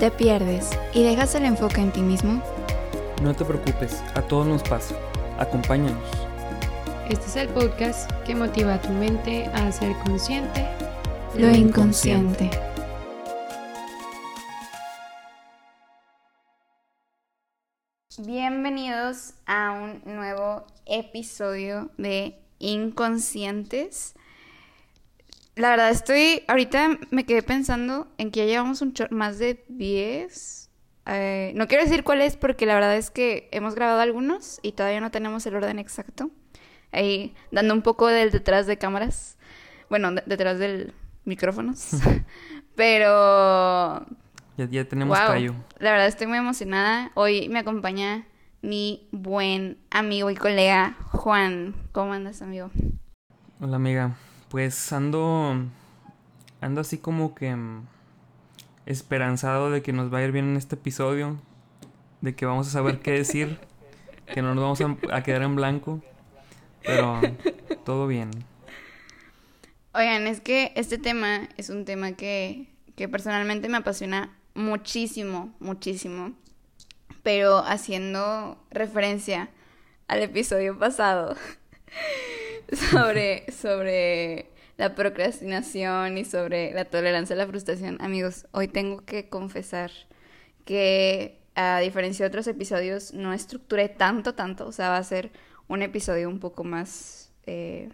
¿Te 0.00 0.10
pierdes 0.10 0.70
y 0.94 1.02
dejas 1.02 1.34
el 1.34 1.44
enfoque 1.44 1.82
en 1.82 1.92
ti 1.92 2.00
mismo? 2.00 2.42
No 3.22 3.36
te 3.36 3.44
preocupes, 3.44 4.02
a 4.14 4.22
todos 4.22 4.46
nos 4.46 4.62
pasa. 4.62 4.94
Acompáñanos. 5.38 6.02
Este 7.10 7.26
es 7.26 7.36
el 7.36 7.48
podcast 7.50 8.10
que 8.24 8.34
motiva 8.34 8.76
a 8.76 8.80
tu 8.80 8.88
mente 8.88 9.44
a 9.52 9.70
ser 9.70 9.94
consciente 10.06 10.66
Lo 11.34 11.50
inconsciente. 11.50 12.48
Bienvenidos 18.20 19.34
a 19.44 19.72
un 19.72 20.00
nuevo 20.06 20.64
episodio 20.86 21.90
de 21.98 22.40
Inconscientes. 22.58 24.14
La 25.56 25.70
verdad 25.70 25.90
estoy, 25.90 26.42
ahorita 26.48 26.98
me 27.10 27.24
quedé 27.24 27.42
pensando 27.42 28.08
en 28.18 28.30
que 28.30 28.40
ya 28.40 28.46
llevamos 28.46 28.82
un 28.82 28.94
más 29.10 29.38
de 29.38 29.64
10. 29.68 30.70
Eh, 31.06 31.52
no 31.56 31.66
quiero 31.66 31.84
decir 31.84 32.04
cuál 32.04 32.22
es 32.22 32.36
porque 32.36 32.66
la 32.66 32.74
verdad 32.74 32.96
es 32.96 33.10
que 33.10 33.48
hemos 33.52 33.74
grabado 33.74 34.00
algunos 34.00 34.60
y 34.62 34.72
todavía 34.72 35.00
no 35.00 35.10
tenemos 35.10 35.44
el 35.46 35.56
orden 35.56 35.78
exacto. 35.78 36.30
Ahí 36.92 37.34
dando 37.50 37.74
un 37.74 37.82
poco 37.82 38.06
del 38.06 38.30
detrás 38.30 38.66
de 38.66 38.78
cámaras. 38.78 39.36
Bueno, 39.88 40.12
de- 40.12 40.22
detrás 40.26 40.58
del 40.58 40.94
micrófonos. 41.24 41.90
Pero 42.76 44.06
Ya, 44.56 44.66
ya 44.70 44.84
tenemos 44.88 45.18
Wow, 45.18 45.28
callo. 45.28 45.54
La 45.78 45.90
verdad 45.92 46.06
estoy 46.06 46.26
muy 46.26 46.38
emocionada. 46.38 47.10
Hoy 47.14 47.48
me 47.48 47.58
acompaña 47.58 48.26
mi 48.62 49.08
buen 49.10 49.78
amigo 49.90 50.30
y 50.30 50.36
colega 50.36 50.96
Juan. 51.12 51.74
¿Cómo 51.92 52.12
andas, 52.12 52.40
amigo? 52.40 52.70
Hola 53.60 53.76
amiga. 53.76 54.16
Pues 54.50 54.92
ando. 54.92 55.54
Ando 56.60 56.80
así 56.80 56.98
como 56.98 57.34
que. 57.34 57.54
mm, 57.54 57.86
Esperanzado 58.86 59.70
de 59.70 59.82
que 59.82 59.92
nos 59.92 60.12
va 60.12 60.18
a 60.18 60.22
ir 60.24 60.32
bien 60.32 60.46
en 60.50 60.56
este 60.56 60.74
episodio. 60.74 61.38
De 62.20 62.34
que 62.34 62.46
vamos 62.46 62.66
a 62.66 62.70
saber 62.70 62.98
qué 63.00 63.12
decir. 63.12 63.58
que 64.26 64.42
no 64.42 64.54
nos 64.54 64.78
vamos 64.78 65.00
a, 65.10 65.16
a 65.16 65.22
quedar 65.22 65.42
en 65.42 65.54
blanco. 65.54 66.02
Pero 66.84 67.20
todo 67.84 68.06
bien. 68.08 68.30
Oigan, 69.94 70.26
es 70.26 70.40
que 70.40 70.72
este 70.76 70.98
tema 70.98 71.48
es 71.56 71.70
un 71.70 71.84
tema 71.84 72.12
que, 72.12 72.68
que 72.96 73.08
personalmente 73.08 73.68
me 73.68 73.76
apasiona 73.78 74.36
muchísimo, 74.54 75.54
muchísimo. 75.60 76.32
Pero 77.22 77.58
haciendo 77.58 78.58
referencia 78.70 79.50
al 80.08 80.22
episodio 80.22 80.76
pasado 80.78 81.36
sobre, 82.72 83.50
sobre 83.52 84.50
la 84.76 84.94
procrastinación 84.94 86.18
y 86.18 86.24
sobre 86.24 86.72
la 86.72 86.84
tolerancia 86.84 87.34
a 87.34 87.38
la 87.38 87.46
frustración. 87.46 87.98
Amigos, 88.00 88.46
hoy 88.52 88.68
tengo 88.68 89.04
que 89.04 89.28
confesar 89.28 89.90
que 90.64 91.40
a 91.54 91.80
diferencia 91.80 92.24
de 92.24 92.28
otros 92.28 92.46
episodios 92.46 93.12
no 93.12 93.32
estructuré 93.32 93.88
tanto, 93.88 94.34
tanto. 94.34 94.66
O 94.66 94.72
sea, 94.72 94.88
va 94.90 94.96
a 94.96 95.04
ser 95.04 95.30
un 95.68 95.82
episodio 95.82 96.28
un 96.28 96.40
poco 96.40 96.64
más, 96.64 97.32
eh, 97.46 97.90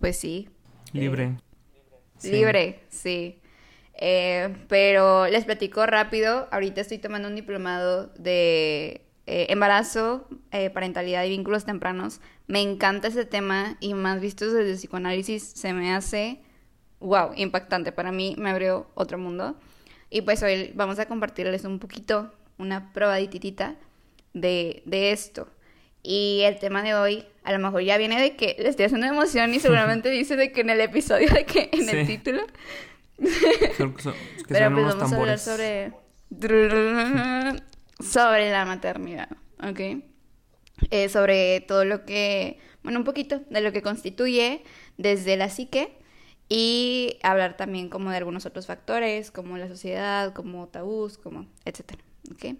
pues 0.00 0.16
sí, 0.16 0.48
Libre. 0.92 1.38
Sí. 2.18 2.30
Libre, 2.30 2.80
sí. 2.88 3.40
Eh, 3.94 4.54
pero 4.68 5.26
les 5.26 5.44
platico 5.44 5.86
rápido. 5.86 6.48
Ahorita 6.50 6.80
estoy 6.80 6.98
tomando 6.98 7.28
un 7.28 7.34
diplomado 7.34 8.08
de 8.18 9.06
eh, 9.26 9.46
embarazo, 9.50 10.28
eh, 10.50 10.70
parentalidad 10.70 11.24
y 11.24 11.28
vínculos 11.30 11.64
tempranos. 11.64 12.20
Me 12.46 12.60
encanta 12.60 13.08
ese 13.08 13.24
tema 13.24 13.76
y 13.80 13.94
más 13.94 14.20
visto 14.20 14.44
desde 14.46 14.70
el 14.70 14.76
psicoanálisis 14.76 15.42
se 15.42 15.72
me 15.72 15.94
hace, 15.94 16.40
wow, 17.00 17.30
impactante. 17.36 17.92
Para 17.92 18.12
mí 18.12 18.34
me 18.38 18.50
abrió 18.50 18.90
otro 18.94 19.18
mundo. 19.18 19.56
Y 20.10 20.22
pues 20.22 20.42
hoy 20.42 20.72
vamos 20.74 20.98
a 20.98 21.06
compartirles 21.06 21.64
un 21.64 21.78
poquito, 21.78 22.32
una 22.58 22.92
probadititita 22.92 23.76
de, 24.34 24.82
de 24.86 25.12
esto. 25.12 25.48
Y 26.02 26.40
el 26.44 26.58
tema 26.58 26.82
de 26.82 26.94
hoy, 26.94 27.24
a 27.44 27.52
lo 27.52 27.58
mejor 27.60 27.82
ya 27.82 27.96
viene 27.96 28.20
de 28.20 28.34
que 28.36 28.56
le 28.58 28.68
estoy 28.68 28.86
haciendo 28.86 29.06
emoción 29.06 29.54
y 29.54 29.60
seguramente 29.60 30.10
dice 30.10 30.36
de 30.36 30.50
que 30.52 30.62
en 30.62 30.70
el 30.70 30.80
episodio, 30.80 31.28
de 31.32 31.44
que 31.46 31.70
en 31.72 31.88
el 31.88 32.06
título. 32.06 32.42
Son- 33.78 33.94
son- 34.00 34.14
es 34.36 34.42
que 34.42 34.52
Pero 34.54 34.72
pues 34.72 34.84
vamos 34.96 35.12
a 35.12 35.16
hablar 35.16 35.38
sobre. 35.38 35.92
sobre 38.02 38.50
la 38.50 38.64
maternidad, 38.64 39.28
¿ok? 39.62 40.02
Eh, 40.90 41.08
sobre 41.08 41.60
todo 41.60 41.84
lo 41.84 42.04
que. 42.04 42.58
Bueno, 42.82 42.98
un 42.98 43.04
poquito 43.04 43.40
de 43.50 43.60
lo 43.60 43.72
que 43.72 43.82
constituye 43.82 44.64
desde 44.98 45.36
la 45.36 45.48
psique 45.48 45.96
y 46.48 47.18
hablar 47.22 47.56
también 47.56 47.88
como 47.88 48.10
de 48.10 48.16
algunos 48.16 48.44
otros 48.44 48.66
factores, 48.66 49.30
como 49.30 49.56
la 49.56 49.68
sociedad, 49.68 50.32
como 50.32 50.68
tabús, 50.68 51.16
como 51.16 51.46
etcétera, 51.64 52.02
¿ok? 52.32 52.56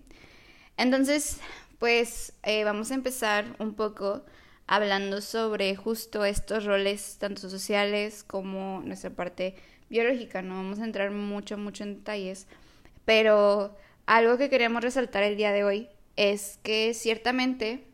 Entonces, 0.77 1.41
pues 1.79 2.35
eh, 2.45 2.65
vamos 2.65 2.91
a 2.91 2.95
empezar 2.95 3.57
un 3.59 3.75
poco 3.75 4.25
hablando 4.67 5.21
sobre 5.21 5.75
justo 5.77 6.25
estos 6.25 6.65
roles, 6.65 7.19
tanto 7.19 7.51
sociales 7.51 8.25
como 8.25 8.81
nuestra 8.85 9.11
parte 9.11 9.57
biológica. 9.91 10.41
No 10.41 10.55
vamos 10.55 10.79
a 10.79 10.85
entrar 10.85 11.11
mucho, 11.11 11.59
mucho 11.59 11.85
en 11.85 11.97
detalles, 11.97 12.47
pero 13.05 13.77
algo 14.07 14.39
que 14.39 14.51
queremos 14.51 14.83
resaltar 14.83 15.23
el 15.23 15.37
día 15.37 15.53
de 15.53 15.65
hoy 15.65 15.89
es 16.17 16.59
que 16.63 16.93
ciertamente 16.95 17.87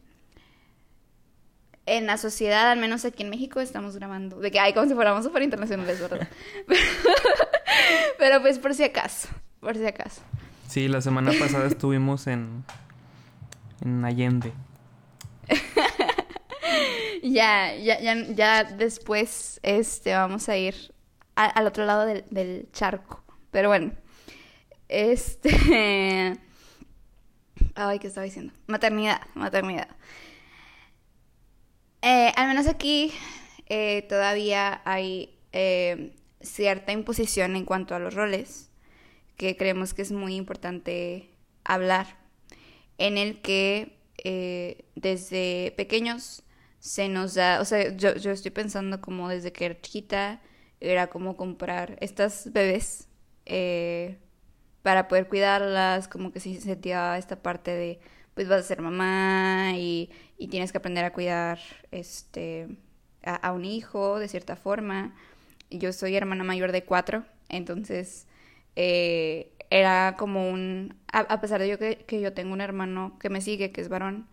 en 1.87 2.07
la 2.07 2.19
sociedad, 2.19 2.71
al 2.71 2.79
menos 2.79 3.05
aquí 3.05 3.23
en 3.23 3.31
México, 3.31 3.61
estamos 3.61 3.97
grabando. 3.97 4.39
De 4.41 4.51
que, 4.51 4.61
ay, 4.61 4.75
como 4.75 4.87
si 4.89 4.95
fuéramos 4.95 5.25
súper 5.25 5.43
internacionales, 5.43 5.99
¿verdad? 6.01 6.29
Pero 8.19 8.43
pues 8.43 8.59
por 8.59 8.75
si 8.75 8.85
acaso, 8.85 9.29
por 9.61 9.77
si 9.77 9.87
acaso. 9.87 10.21
Sí, 10.69 10.87
la 10.89 11.01
semana 11.01 11.33
pasada 11.39 11.67
estuvimos 11.67 12.27
en. 12.27 12.65
En 13.85 14.05
Allende. 14.05 14.53
Ya, 17.23 17.75
ya, 17.75 17.99
ya, 18.01 18.15
ya 18.29 18.65
después 18.65 19.59
este, 19.65 20.15
vamos 20.15 20.49
a 20.49 20.57
ir 20.57 20.95
a- 21.35 21.47
al 21.47 21.67
otro 21.67 21.85
lado 21.85 22.07
del, 22.07 22.25
del 22.31 22.69
charco. 22.73 23.25
Pero 23.51 23.69
bueno, 23.69 23.91
este... 24.89 26.39
Ay, 27.75 27.99
¿qué 27.99 28.07
estaba 28.09 28.25
diciendo? 28.25 28.53
Maternidad, 28.67 29.21
maternidad. 29.35 29.89
Eh, 32.03 32.33
al 32.37 32.49
menos 32.49 32.67
aquí 32.67 33.13
eh, 33.69 34.03
todavía 34.09 34.83
hay 34.85 35.39
eh, 35.53 36.15
cierta 36.41 36.93
imposición 36.93 37.57
en 37.57 37.65
cuanto 37.65 37.95
a 37.95 37.99
los 37.99 38.15
roles, 38.15 38.71
que 39.37 39.57
creemos 39.57 39.95
que 39.95 40.03
es 40.03 40.13
muy 40.13 40.35
importante 40.37 41.31
hablar, 41.65 42.19
en 42.99 43.19
el 43.19 43.41
que 43.41 43.97
desde 44.97 45.73
pequeños 45.77 46.43
se 46.81 47.09
nos 47.09 47.35
da, 47.35 47.61
o 47.61 47.65
sea, 47.65 47.97
yo, 47.97 48.11
estoy 48.11 48.51
pensando 48.51 49.01
como 49.01 49.29
desde 49.29 49.53
que 49.53 49.67
era 49.67 49.81
chiquita, 49.81 50.41
era 50.81 51.07
como 51.07 51.37
comprar 51.37 51.97
estas 52.01 52.53
bebés 52.53 53.09
para 54.89 55.07
poder 55.07 55.29
cuidarlas, 55.29 56.09
como 56.09 56.33
que 56.33 56.41
sí 56.41 56.55
se 56.55 56.63
sentía 56.63 57.19
esta 57.19 57.43
parte 57.43 57.73
de, 57.73 58.01
pues 58.33 58.49
vas 58.49 58.61
a 58.61 58.63
ser 58.63 58.81
mamá 58.81 59.73
y, 59.77 60.09
y 60.39 60.49
tienes 60.49 60.73
que 60.73 60.79
aprender 60.79 61.05
a 61.05 61.13
cuidar 61.13 61.59
este, 61.91 62.69
a, 63.23 63.35
a 63.37 63.53
un 63.53 63.67
hijo 63.67 64.19
de 64.19 64.29
cierta 64.29 64.57
forma. 64.57 65.15
Yo 65.69 65.93
soy 65.93 66.17
hermana 66.17 66.43
mayor 66.43 66.73
de 66.73 66.85
cuatro, 66.85 67.27
entonces 67.51 68.27
eh, 68.77 69.53
era 69.69 70.17
como 70.19 70.49
un, 70.49 70.97
a, 71.13 71.19
a 71.19 71.41
pesar 71.43 71.61
de 71.61 71.69
yo 71.69 71.79
que, 71.79 71.99
que 72.07 72.23
yo 72.23 72.33
tengo 72.33 72.55
un 72.55 72.63
hermano 72.63 73.19
que 73.21 73.29
me 73.29 73.43
sigue, 73.43 73.73
que 73.73 73.83
es 73.83 73.91
varón, 73.91 74.27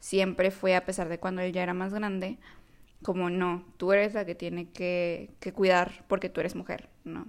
siempre 0.00 0.50
fue 0.50 0.74
a 0.74 0.84
pesar 0.84 1.08
de 1.08 1.20
cuando 1.20 1.40
él 1.42 1.52
ya 1.52 1.62
era 1.62 1.72
más 1.72 1.94
grande, 1.94 2.38
como 3.04 3.30
no, 3.30 3.64
tú 3.76 3.92
eres 3.92 4.14
la 4.14 4.24
que 4.24 4.34
tiene 4.34 4.70
que, 4.70 5.30
que 5.38 5.52
cuidar 5.52 6.04
porque 6.08 6.28
tú 6.28 6.40
eres 6.40 6.56
mujer, 6.56 6.88
¿no? 7.04 7.28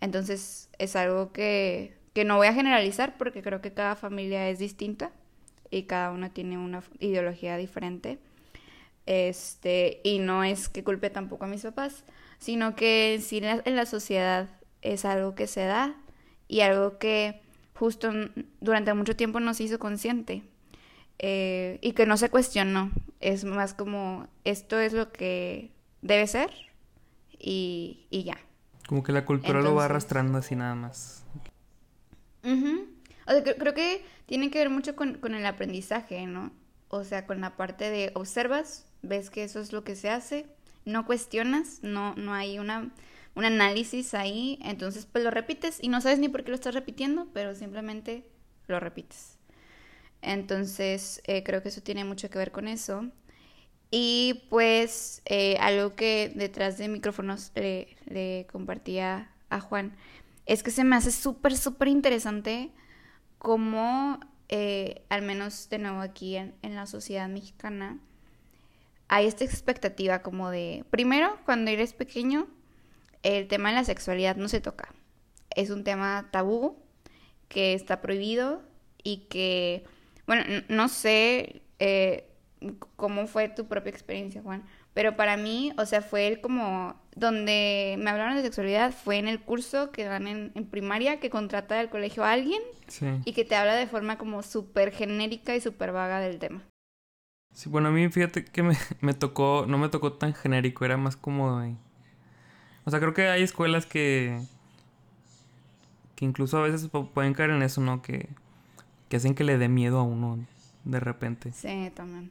Entonces 0.00 0.70
es 0.78 0.96
algo 0.96 1.32
que, 1.32 1.95
que 2.16 2.24
no 2.24 2.38
voy 2.38 2.46
a 2.46 2.54
generalizar 2.54 3.18
porque 3.18 3.42
creo 3.42 3.60
que 3.60 3.74
cada 3.74 3.94
familia 3.94 4.48
es 4.48 4.58
distinta 4.58 5.10
y 5.70 5.82
cada 5.82 6.10
una 6.12 6.30
tiene 6.30 6.56
una 6.56 6.82
ideología 6.98 7.58
diferente. 7.58 8.18
Este, 9.04 10.00
y 10.02 10.18
no 10.18 10.42
es 10.42 10.70
que 10.70 10.82
culpe 10.82 11.10
tampoco 11.10 11.44
a 11.44 11.48
mis 11.48 11.60
papás, 11.62 12.04
sino 12.38 12.74
que 12.74 13.14
en 13.16 13.20
sí 13.20 13.40
la- 13.40 13.60
en 13.66 13.76
la 13.76 13.84
sociedad 13.84 14.48
es 14.80 15.04
algo 15.04 15.34
que 15.34 15.46
se 15.46 15.64
da 15.66 15.94
y 16.48 16.60
algo 16.62 16.96
que 16.98 17.42
justo 17.74 18.10
durante 18.62 18.94
mucho 18.94 19.14
tiempo 19.14 19.38
no 19.38 19.52
se 19.52 19.64
hizo 19.64 19.78
consciente 19.78 20.42
eh, 21.18 21.78
y 21.82 21.92
que 21.92 22.06
no 22.06 22.16
se 22.16 22.30
cuestionó. 22.30 22.90
Es 23.20 23.44
más 23.44 23.74
como 23.74 24.26
esto 24.44 24.80
es 24.80 24.94
lo 24.94 25.12
que 25.12 25.70
debe 26.00 26.26
ser 26.26 26.50
y, 27.38 28.06
y 28.08 28.24
ya. 28.24 28.38
Como 28.88 29.02
que 29.02 29.12
la 29.12 29.26
cultura 29.26 29.60
lo 29.60 29.74
va 29.74 29.82
Entonces- 29.84 29.90
arrastrando 29.90 30.38
así 30.38 30.56
nada 30.56 30.74
más. 30.74 31.24
Ujú. 32.46 32.88
O 33.28 33.32
sea, 33.32 33.42
creo, 33.42 33.56
creo 33.56 33.74
que 33.74 34.04
tiene 34.26 34.50
que 34.50 34.58
ver 34.60 34.70
mucho 34.70 34.96
con, 34.96 35.14
con 35.18 35.34
el 35.34 35.46
aprendizaje, 35.46 36.26
¿no? 36.26 36.52
O 36.88 37.04
sea, 37.04 37.26
con 37.26 37.40
la 37.40 37.56
parte 37.56 37.90
de 37.90 38.12
observas, 38.14 38.86
ves 39.02 39.30
que 39.30 39.44
eso 39.44 39.60
es 39.60 39.72
lo 39.72 39.84
que 39.84 39.96
se 39.96 40.10
hace, 40.10 40.46
no 40.84 41.06
cuestionas, 41.06 41.80
no, 41.82 42.14
no 42.16 42.34
hay 42.34 42.58
una 42.58 42.92
un 43.36 43.44
análisis 43.44 44.14
ahí, 44.14 44.58
entonces 44.64 45.04
pues 45.12 45.22
lo 45.22 45.30
repites 45.30 45.78
y 45.82 45.88
no 45.88 46.00
sabes 46.00 46.18
ni 46.18 46.28
por 46.30 46.42
qué 46.42 46.48
lo 46.50 46.54
estás 46.54 46.74
repitiendo, 46.74 47.28
pero 47.34 47.54
simplemente 47.54 48.24
lo 48.66 48.80
repites. 48.80 49.38
Entonces 50.22 51.22
eh, 51.26 51.42
creo 51.44 51.62
que 51.62 51.70
eso 51.70 51.82
tiene 51.82 52.04
mucho 52.04 52.30
que 52.30 52.38
ver 52.38 52.52
con 52.52 52.68
eso. 52.68 53.06
Y 53.90 54.44
pues 54.50 55.22
eh, 55.26 55.56
algo 55.60 55.94
que 55.96 56.32
detrás 56.34 56.78
de 56.78 56.88
micrófonos 56.88 57.52
le, 57.54 57.96
le 58.06 58.46
compartía 58.50 59.30
a 59.50 59.60
Juan 59.60 59.96
es 60.46 60.62
que 60.62 60.70
se 60.70 60.84
me 60.84 60.96
hace 60.96 61.10
súper, 61.10 61.56
súper 61.56 61.88
interesante 61.88 62.70
cómo, 63.38 64.20
eh, 64.48 65.04
al 65.08 65.22
menos 65.22 65.68
de 65.68 65.78
nuevo 65.78 66.00
aquí 66.00 66.36
en, 66.36 66.54
la 66.62 66.86
sociedad 66.86 67.28
mexicana, 67.28 67.98
hay 69.08 69.26
esta 69.26 69.44
expectativa 69.44 70.22
como 70.22 70.50
de, 70.50 70.84
primero, 70.90 71.38
cuando 71.44 71.70
eres 71.70 71.92
pequeño, 71.92 72.48
el 73.22 73.48
tema 73.48 73.70
de 73.70 73.76
la 73.76 73.84
sexualidad 73.84 74.36
no 74.36 74.48
se 74.48 74.60
toca. 74.60 74.92
Es 75.54 75.70
un 75.70 75.84
tema 75.84 76.28
tabú, 76.30 76.76
que 77.48 77.74
está 77.74 78.00
prohibido 78.00 78.62
y 79.02 79.26
que, 79.28 79.84
bueno, 80.26 80.44
no 80.68 80.88
sé 80.88 81.62
eh, 81.78 82.28
cómo 82.96 83.26
fue 83.26 83.48
tu 83.48 83.66
propia 83.66 83.90
experiencia, 83.90 84.42
Juan, 84.42 84.64
pero 84.96 85.14
para 85.14 85.36
mí, 85.36 85.74
o 85.76 85.84
sea, 85.84 86.00
fue 86.00 86.40
como 86.40 86.94
donde 87.14 87.96
me 87.98 88.08
hablaron 88.08 88.34
de 88.34 88.40
sexualidad, 88.40 88.94
fue 88.94 89.18
en 89.18 89.28
el 89.28 89.42
curso 89.42 89.90
que 89.90 90.04
dan 90.04 90.26
en, 90.26 90.52
primaria, 90.70 91.20
que 91.20 91.28
contrata 91.28 91.74
del 91.74 91.90
colegio 91.90 92.24
a 92.24 92.32
alguien 92.32 92.62
y 93.26 93.34
que 93.34 93.44
te 93.44 93.56
habla 93.56 93.74
de 93.74 93.86
forma 93.86 94.16
como 94.16 94.42
súper 94.42 94.92
genérica 94.92 95.54
y 95.54 95.60
súper 95.60 95.92
vaga 95.92 96.18
del 96.20 96.38
tema. 96.38 96.62
Sí, 97.52 97.68
bueno, 97.68 97.88
a 97.88 97.90
mí 97.90 98.08
fíjate 98.08 98.46
que 98.46 98.62
me, 98.62 98.74
me, 99.02 99.12
tocó, 99.12 99.66
no 99.68 99.76
me 99.76 99.90
tocó 99.90 100.14
tan 100.14 100.32
genérico, 100.32 100.86
era 100.86 100.96
más 100.96 101.14
como... 101.14 101.58
O 102.86 102.90
sea, 102.90 102.98
creo 102.98 103.12
que 103.12 103.28
hay 103.28 103.42
escuelas 103.42 103.84
que... 103.84 104.40
que 106.14 106.24
incluso 106.24 106.56
a 106.56 106.62
veces 106.62 106.88
pueden 107.12 107.34
caer 107.34 107.50
en 107.50 107.60
eso, 107.60 107.82
¿no? 107.82 108.00
Que, 108.00 108.30
que 109.10 109.18
hacen 109.18 109.34
que 109.34 109.44
le 109.44 109.58
dé 109.58 109.68
miedo 109.68 109.98
a 109.98 110.04
uno 110.04 110.38
de 110.84 111.00
repente. 111.00 111.52
Sí, 111.52 111.92
también. 111.94 112.30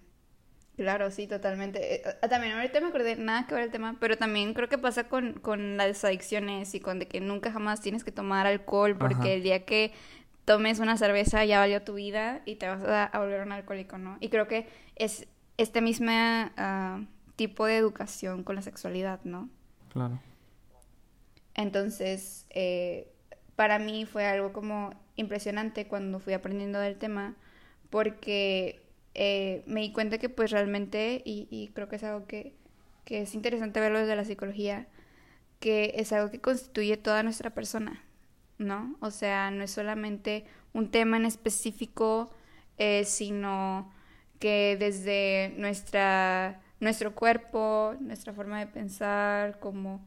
Claro, 0.75 1.09
sí, 1.09 1.27
totalmente. 1.27 1.95
Eh, 1.95 2.01
ah, 2.21 2.27
también 2.27 2.53
ahorita 2.53 2.81
me 2.81 2.87
acordé, 2.87 3.15
nada 3.15 3.47
que 3.47 3.55
ver 3.55 3.63
el 3.63 3.71
tema, 3.71 3.95
pero 3.99 4.17
también 4.17 4.53
creo 4.53 4.67
que 4.67 4.77
pasa 4.77 5.07
con, 5.07 5.33
con 5.33 5.77
las 5.77 6.03
adicciones 6.03 6.75
y 6.75 6.79
con 6.81 6.99
de 6.99 7.07
que 7.07 7.21
nunca 7.21 7.51
jamás 7.51 7.79
tienes 7.81 8.03
que 8.03 8.11
tomar 8.11 8.45
alcohol 8.45 8.97
porque 8.97 9.35
el 9.35 9.43
día 9.43 9.65
que 9.65 9.93
tomes 10.43 10.79
una 10.79 10.97
cerveza 10.97 11.45
ya 11.45 11.59
valió 11.59 11.81
tu 11.81 11.93
vida 11.93 12.41
y 12.45 12.55
te 12.55 12.67
vas 12.67 12.83
a, 12.83 13.17
volver 13.17 13.41
un 13.41 13.53
alcohólico, 13.53 13.97
¿no? 13.97 14.17
Y 14.19 14.29
creo 14.29 14.47
que 14.47 14.67
es 14.95 15.27
este 15.57 15.81
mismo 15.81 16.11
uh, 16.11 17.05
tipo 17.35 17.65
de 17.65 17.77
educación 17.77 18.43
con 18.43 18.55
la 18.55 18.61
sexualidad, 18.61 19.21
¿no? 19.23 19.49
Claro. 19.93 20.19
Entonces, 21.53 22.45
eh, 22.49 23.11
para 23.55 23.79
mí 23.79 24.05
fue 24.05 24.25
algo 24.25 24.51
como 24.51 24.93
impresionante 25.15 25.87
cuando 25.87 26.19
fui 26.19 26.33
aprendiendo 26.33 26.79
del 26.79 26.97
tema 26.97 27.35
porque 27.89 28.84
eh, 29.15 29.63
me 29.65 29.81
di 29.81 29.91
cuenta 29.93 30.17
que 30.17 30.29
pues 30.29 30.51
realmente, 30.51 31.21
y, 31.25 31.71
creo 31.73 31.87
que 31.87 31.95
es 31.95 32.03
algo 32.03 32.27
que, 32.27 32.53
que, 33.05 33.21
es 33.21 33.33
interesante 33.33 33.79
verlo 33.79 33.99
desde 33.99 34.15
la 34.15 34.25
psicología, 34.25 34.87
que 35.59 35.93
es 35.97 36.11
algo 36.13 36.29
que 36.31 36.41
constituye 36.41 36.97
toda 36.97 37.23
nuestra 37.23 37.51
persona, 37.51 38.03
¿no? 38.57 38.97
O 38.99 39.11
sea, 39.11 39.51
no 39.51 39.63
es 39.63 39.71
solamente 39.71 40.45
un 40.73 40.91
tema 40.91 41.17
en 41.17 41.25
específico, 41.25 42.31
eh, 42.77 43.05
sino 43.05 43.91
que 44.39 44.75
desde 44.77 45.53
nuestra, 45.57 46.61
nuestro 46.81 47.15
cuerpo, 47.15 47.95
nuestra 48.01 48.33
forma 48.33 48.59
de 48.59 48.67
pensar, 48.67 49.59
como, 49.59 50.01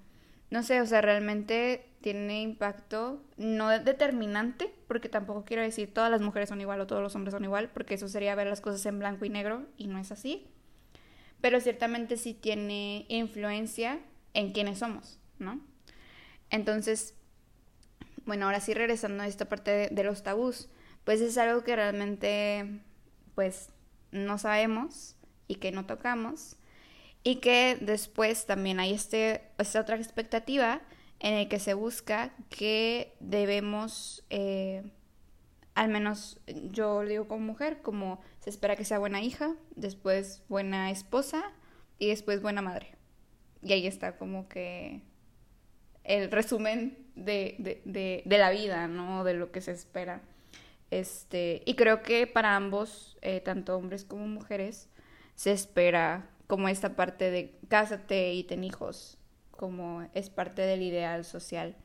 no 0.51 0.63
sé, 0.63 0.81
o 0.81 0.87
sea, 0.87 1.01
realmente 1.01 1.89
tiene 2.01 2.43
impacto 2.43 3.23
no 3.37 3.69
determinante, 3.69 4.73
porque 4.87 5.09
tampoco 5.09 5.45
quiero 5.45 5.63
decir 5.63 5.93
todas 5.93 6.11
las 6.11 6.23
mujeres 6.23 6.49
son 6.49 6.61
igual 6.61 6.81
o 6.81 6.87
todos 6.87 7.03
los 7.03 7.15
hombres 7.15 7.33
son 7.33 7.45
igual, 7.45 7.71
porque 7.71 7.95
eso 7.95 8.09
sería 8.09 8.35
ver 8.35 8.47
las 8.47 8.61
cosas 8.61 8.85
en 8.87 8.99
blanco 8.99 9.25
y 9.25 9.31
negro 9.31 9.67
y 9.77 9.89
no 9.89 9.99
es 9.99 10.11
así. 10.13 10.47
Pero 11.41 11.61
ciertamente 11.61 12.17
sí 12.17 12.35
tiene 12.35 13.05
influencia 13.09 14.01
en 14.35 14.53
quiénes 14.53 14.79
somos, 14.79 15.19
¿no? 15.39 15.61
Entonces, 16.51 17.15
bueno, 18.25 18.47
ahora 18.47 18.61
sí 18.61 18.75
regresando 18.75 19.23
a 19.23 19.27
esta 19.27 19.49
parte 19.49 19.71
de, 19.71 19.89
de 19.89 20.05
los 20.05 20.23
tabús, 20.23 20.69
pues 21.05 21.21
es 21.21 21.37
algo 21.39 21.63
que 21.63 21.77
realmente, 21.77 22.81
pues, 23.35 23.71
no 24.13 24.39
sabemos 24.39 25.17
y 25.47 25.57
que 25.57 25.73
no 25.73 25.87
tocamos 25.87 26.57
y 27.23 27.37
que 27.37 27.77
después 27.81 28.47
también 28.47 28.81
hay 28.81 28.95
este, 28.95 29.43
esta 29.59 29.81
otra 29.81 29.97
expectativa 29.97 30.81
en 31.21 31.35
el 31.35 31.49
que 31.49 31.59
se 31.59 31.75
busca 31.75 32.33
que 32.49 33.17
debemos, 33.21 34.25
eh, 34.31 34.91
al 35.75 35.89
menos 35.89 36.41
yo 36.47 37.03
lo 37.03 37.09
digo 37.09 37.29
como 37.29 37.45
mujer, 37.45 37.83
como 37.83 38.21
se 38.41 38.51
espera 38.51 38.77
que 38.77 38.85
sea 38.85 38.99
buena 38.99 39.21
hija, 39.21 39.55
después 39.75 40.43
buena 40.49 40.91
esposa 40.91 41.53
y 41.99 42.09
después 42.09 42.41
buena 42.41 42.63
madre. 42.63 42.95
Y 43.63 43.73
ahí 43.73 43.87
está 43.87 44.17
como 44.17 44.49
que 44.49 45.03
el 46.05 46.31
resumen 46.31 46.97
de, 47.17 47.83
de, 47.85 48.39
la 48.39 48.51
vida, 48.51 48.87
¿no? 48.87 49.25
De 49.25 49.35
lo 49.35 49.51
que 49.51 49.61
se 49.61 49.73
espera. 49.73 50.23
Este, 50.91 51.63
y 51.67 51.75
creo 51.75 52.03
que 52.03 52.27
para 52.27 52.57
ambos, 52.57 53.19
eh, 53.21 53.41
tanto 53.41 53.77
hombres 53.77 54.05
como 54.05 54.27
mujeres, 54.27 54.89
se 55.35 55.53
espera 55.53 56.31
como 56.49 56.69
esta 56.69 56.97
parte 56.97 57.31
de 57.31 57.61
cásate 57.69 58.33
y 58.33 58.43
ten 58.43 58.65
hijos 58.65 59.19
como 59.53 60.09
es 60.15 60.31
parte 60.31 60.63
del 60.63 60.83
ideal 60.83 61.25
social. 61.25 61.77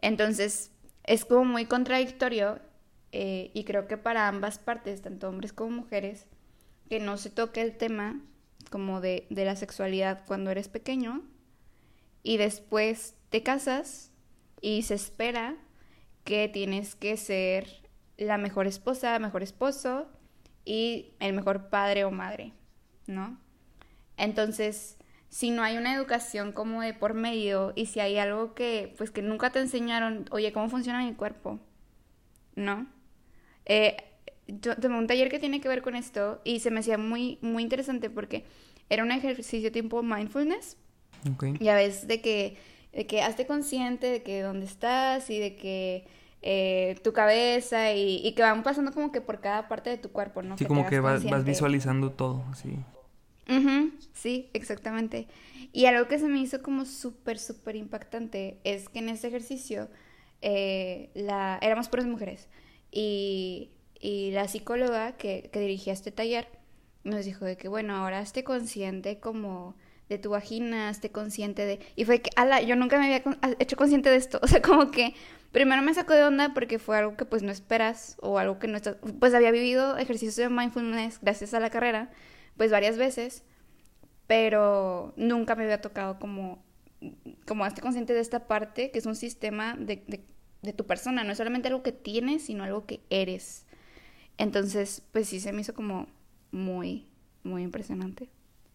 Entonces, 0.00 0.70
es 1.04 1.24
como 1.24 1.44
muy 1.44 1.66
contradictorio 1.66 2.60
eh, 3.12 3.50
y 3.52 3.64
creo 3.64 3.88
que 3.88 3.96
para 3.96 4.28
ambas 4.28 4.58
partes, 4.58 5.02
tanto 5.02 5.28
hombres 5.28 5.52
como 5.52 5.70
mujeres, 5.70 6.26
que 6.88 7.00
no 7.00 7.16
se 7.16 7.30
toque 7.30 7.62
el 7.62 7.76
tema 7.76 8.20
como 8.70 9.00
de, 9.00 9.26
de 9.30 9.44
la 9.44 9.56
sexualidad 9.56 10.24
cuando 10.26 10.50
eres 10.50 10.68
pequeño 10.68 11.22
y 12.22 12.36
después 12.36 13.16
te 13.30 13.42
casas 13.42 14.12
y 14.60 14.82
se 14.82 14.94
espera 14.94 15.56
que 16.24 16.48
tienes 16.48 16.94
que 16.94 17.16
ser 17.16 17.88
la 18.18 18.38
mejor 18.38 18.66
esposa, 18.66 19.18
mejor 19.18 19.42
esposo 19.42 20.06
y 20.64 21.14
el 21.18 21.32
mejor 21.32 21.70
padre 21.70 22.04
o 22.04 22.10
madre, 22.10 22.52
¿no? 23.06 23.38
Entonces, 24.20 24.98
si 25.30 25.50
no 25.50 25.62
hay 25.62 25.78
una 25.78 25.94
educación 25.94 26.52
como 26.52 26.82
de 26.82 26.92
por 26.92 27.14
medio 27.14 27.72
y 27.74 27.86
si 27.86 28.00
hay 28.00 28.18
algo 28.18 28.54
que 28.54 28.94
pues 28.98 29.10
que 29.10 29.22
nunca 29.22 29.50
te 29.50 29.60
enseñaron, 29.60 30.26
oye, 30.30 30.52
¿cómo 30.52 30.68
funciona 30.68 31.02
mi 31.02 31.14
cuerpo? 31.14 31.58
¿No? 32.54 32.86
Eh, 33.64 33.96
yo 34.46 34.76
tomé 34.76 34.98
un 34.98 35.06
taller 35.06 35.30
que 35.30 35.38
tiene 35.38 35.62
que 35.62 35.68
ver 35.68 35.80
con 35.80 35.96
esto 35.96 36.42
y 36.44 36.60
se 36.60 36.70
me 36.70 36.80
hacía 36.80 36.98
muy, 36.98 37.38
muy 37.40 37.62
interesante 37.62 38.10
porque 38.10 38.44
era 38.90 39.02
un 39.02 39.10
ejercicio 39.10 39.72
tipo 39.72 40.02
mindfulness. 40.02 40.76
Okay. 41.34 41.54
Ya 41.60 41.74
ves, 41.74 42.06
de 42.06 42.20
que, 42.20 42.58
de 42.92 43.06
que 43.06 43.22
hazte 43.22 43.46
consciente 43.46 44.06
de 44.06 44.22
que 44.22 44.42
dónde 44.42 44.66
estás 44.66 45.30
y 45.30 45.38
de 45.38 45.56
que 45.56 46.06
eh, 46.42 46.98
tu 47.02 47.14
cabeza 47.14 47.94
y, 47.94 48.32
que 48.34 48.42
van 48.42 48.62
pasando 48.62 48.92
como 48.92 49.12
que 49.12 49.22
por 49.22 49.40
cada 49.40 49.68
parte 49.68 49.88
de 49.88 49.96
tu 49.96 50.10
cuerpo, 50.12 50.42
¿no? 50.42 50.58
Sí, 50.58 50.66
como 50.66 50.86
que 50.86 51.00
vas, 51.00 51.24
vas, 51.24 51.44
visualizando 51.44 52.10
todo, 52.10 52.44
así 53.50 53.92
sí, 54.12 54.50
exactamente. 54.52 55.28
Y 55.72 55.86
algo 55.86 56.08
que 56.08 56.18
se 56.18 56.28
me 56.28 56.40
hizo 56.40 56.62
como 56.62 56.84
súper, 56.84 57.38
súper 57.38 57.76
impactante 57.76 58.58
es 58.64 58.88
que 58.88 59.00
en 59.00 59.08
ese 59.08 59.28
ejercicio 59.28 59.88
eh, 60.42 61.10
la, 61.14 61.58
éramos 61.62 61.88
puras 61.88 62.06
mujeres 62.06 62.48
y, 62.90 63.70
y 64.00 64.30
la 64.32 64.48
psicóloga 64.48 65.12
que, 65.16 65.50
que, 65.52 65.60
dirigía 65.60 65.92
este 65.92 66.12
taller 66.12 66.48
nos 67.04 67.24
dijo 67.24 67.44
de 67.44 67.56
que, 67.56 67.68
bueno, 67.68 67.94
ahora 67.94 68.20
esté 68.20 68.44
consciente 68.44 69.20
como 69.20 69.74
de 70.08 70.18
tu 70.18 70.30
vagina, 70.30 70.90
esté 70.90 71.10
consciente 71.10 71.64
de... 71.64 71.78
Y 71.94 72.04
fue 72.04 72.20
que, 72.20 72.30
ala, 72.36 72.60
yo 72.60 72.74
nunca 72.76 72.98
me 72.98 73.04
había 73.04 73.22
hecho 73.58 73.76
consciente 73.76 74.10
de 74.10 74.16
esto. 74.16 74.40
O 74.42 74.48
sea, 74.48 74.60
como 74.60 74.90
que 74.90 75.14
primero 75.52 75.82
me 75.82 75.94
sacó 75.94 76.14
de 76.14 76.24
onda 76.24 76.52
porque 76.52 76.78
fue 76.78 76.98
algo 76.98 77.16
que 77.16 77.24
pues 77.24 77.42
no 77.42 77.52
esperas 77.52 78.16
o 78.20 78.38
algo 78.38 78.58
que 78.58 78.66
no 78.66 78.76
estás... 78.76 78.96
Pues 79.20 79.34
había 79.34 79.52
vivido 79.52 79.96
ejercicios 79.96 80.36
de 80.36 80.48
mindfulness 80.48 81.20
gracias 81.22 81.54
a 81.54 81.60
la 81.60 81.70
carrera 81.70 82.10
pues 82.60 82.70
varias 82.70 82.98
veces, 82.98 83.42
pero 84.26 85.14
nunca 85.16 85.54
me 85.54 85.62
había 85.62 85.80
tocado 85.80 86.18
como, 86.18 86.62
como 87.46 87.64
estar 87.64 87.82
consciente 87.82 88.12
de 88.12 88.20
esta 88.20 88.46
parte, 88.48 88.90
que 88.90 88.98
es 88.98 89.06
un 89.06 89.16
sistema 89.16 89.76
de, 89.78 90.26
de, 90.60 90.72
tu 90.74 90.84
persona, 90.84 91.24
no 91.24 91.32
es 91.32 91.38
solamente 91.38 91.68
algo 91.68 91.82
que 91.82 91.92
tienes, 91.92 92.42
sino 92.42 92.62
algo 92.62 92.84
que 92.84 93.00
eres. 93.08 93.64
Entonces, 94.36 95.02
pues 95.10 95.30
sí 95.30 95.40
se 95.40 95.54
me 95.54 95.62
hizo 95.62 95.72
como 95.72 96.06
muy, 96.50 97.08
muy 97.44 97.62
impresionante. 97.62 98.28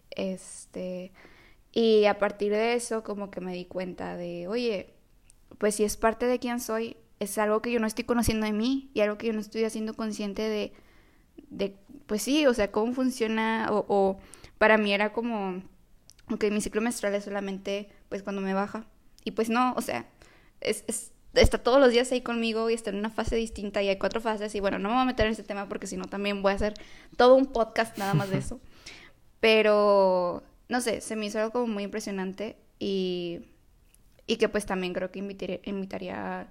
Este, 0.09 1.11
y 1.71 2.05
a 2.05 2.17
partir 2.17 2.53
de 2.53 2.73
eso, 2.73 3.03
como 3.03 3.29
que 3.29 3.39
me 3.39 3.53
di 3.53 3.65
cuenta 3.65 4.17
de, 4.17 4.47
oye, 4.47 4.95
pues 5.59 5.75
si 5.75 5.83
es 5.83 5.95
parte 5.95 6.25
de 6.25 6.39
quién 6.39 6.59
soy, 6.59 6.97
es 7.19 7.37
algo 7.37 7.61
que 7.61 7.71
yo 7.71 7.79
no 7.79 7.85
estoy 7.85 8.05
conociendo 8.05 8.47
de 8.47 8.53
mí 8.53 8.89
y 8.95 9.01
algo 9.01 9.19
que 9.19 9.27
yo 9.27 9.33
no 9.33 9.41
estoy 9.41 9.63
haciendo 9.63 9.93
consciente 9.93 10.41
de, 10.41 10.73
de, 11.49 11.77
pues 12.07 12.21
sí, 12.21 12.45
o 12.47 12.53
sea, 12.53 12.71
cómo 12.71 12.93
funciona, 12.93 13.67
o, 13.71 14.19
para 14.57 14.77
mí 14.77 14.93
era 14.93 15.13
como, 15.13 15.63
ok, 16.31 16.45
mi 16.51 16.61
ciclo 16.61 16.81
menstrual 16.81 17.15
es 17.15 17.25
solamente, 17.25 17.89
pues 18.09 18.23
cuando 18.23 18.41
me 18.41 18.53
baja, 18.53 18.85
Y 19.23 19.31
pues 19.31 19.49
no, 19.49 19.73
o 19.75 19.81
sea, 19.81 20.07
es, 20.61 20.83
está 21.33 21.57
todos 21.57 21.79
los 21.79 21.91
días 21.91 22.11
ahí 22.11 22.21
conmigo 22.21 22.69
y 22.69 22.73
está 22.73 22.89
en 22.91 22.97
una 22.97 23.09
fase 23.09 23.35
distinta 23.35 23.81
y 23.81 23.89
hay 23.89 23.97
cuatro 23.97 24.21
fases 24.21 24.53
y 24.55 24.59
bueno, 24.59 24.79
no 24.79 24.89
me 24.89 24.95
voy 24.95 25.03
a 25.03 25.05
meter 25.05 25.25
en 25.25 25.33
ese 25.33 25.43
tema 25.43 25.67
porque 25.67 25.87
si 25.87 25.97
no 25.97 26.05
también 26.05 26.41
voy 26.41 26.51
a 26.51 26.55
hacer 26.55 26.75
todo 27.17 27.35
un 27.35 27.47
podcast 27.47 27.97
nada 27.97 28.13
más 28.13 28.29
de 28.29 28.37
eso. 28.37 28.59
Pero, 29.39 30.43
no 30.69 30.81
sé, 30.81 31.01
se 31.01 31.15
me 31.15 31.25
hizo 31.27 31.39
algo 31.39 31.51
como 31.51 31.67
muy 31.67 31.83
impresionante 31.83 32.57
y, 32.79 33.41
y 34.27 34.37
que 34.37 34.49
pues 34.49 34.65
también 34.65 34.93
creo 34.93 35.11
que 35.11 35.19
invitaría, 35.19 35.59
invitaría 35.65 36.47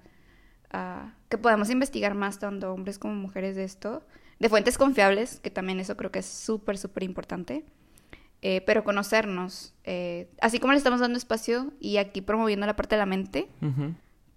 a, 0.75 1.15
que 1.29 1.37
podamos 1.37 1.69
investigar 1.69 2.13
más 2.13 2.39
tanto 2.39 2.73
hombres 2.73 2.99
como 2.99 3.15
mujeres 3.15 3.55
de 3.55 3.63
esto, 3.63 4.05
de 4.39 4.49
fuentes 4.49 4.77
confiables, 4.77 5.39
que 5.39 5.49
también 5.49 5.79
eso 5.79 5.95
creo 5.95 6.11
que 6.11 6.19
es 6.19 6.25
súper, 6.25 6.77
súper 6.77 7.03
importante. 7.03 7.65
Eh, 8.41 8.61
pero 8.61 8.83
conocernos, 8.83 9.73
eh, 9.85 10.29
así 10.39 10.59
como 10.59 10.73
le 10.73 10.77
estamos 10.77 10.99
dando 10.99 11.17
espacio 11.17 11.73
y 11.79 11.97
aquí 11.97 12.21
promoviendo 12.21 12.67
la 12.67 12.75
parte 12.75 12.95
de 12.95 12.99
la 12.99 13.07
mente, 13.07 13.47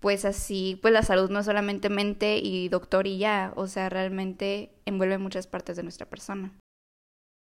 pues 0.00 0.24
así, 0.24 0.78
pues 0.80 0.94
la 0.94 1.02
salud 1.02 1.28
no 1.28 1.40
es 1.40 1.46
solamente 1.46 1.90
mente 1.90 2.38
y 2.38 2.70
doctor 2.70 3.06
y 3.06 3.18
ya, 3.18 3.52
o 3.56 3.66
sea, 3.66 3.90
realmente 3.90 4.72
envuelve 4.86 5.18
muchas 5.18 5.46
partes 5.46 5.76
de 5.76 5.82
nuestra 5.82 6.06
persona. 6.06 6.52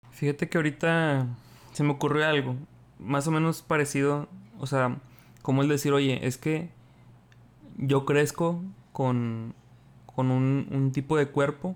Fíjate 0.10 0.50
que 0.50 0.58
ahorita 0.58 1.28
se 1.74 1.84
me 1.84 1.92
ocurrió 1.92 2.26
algo, 2.26 2.56
más 2.98 3.28
o 3.28 3.32
menos 3.32 3.62
parecido, 3.62 4.28
o 4.58 4.66
sea, 4.66 4.98
como 5.44 5.62
el 5.62 5.68
decir, 5.68 5.94
oye, 5.94 6.26
es 6.26 6.40
que 6.40 6.70
yo 7.78 8.06
crezco 8.06 8.64
con, 8.98 9.54
con 10.08 10.32
un, 10.32 10.68
un 10.72 10.92
tipo 10.92 11.18
de 11.18 11.28
cuerpo, 11.28 11.76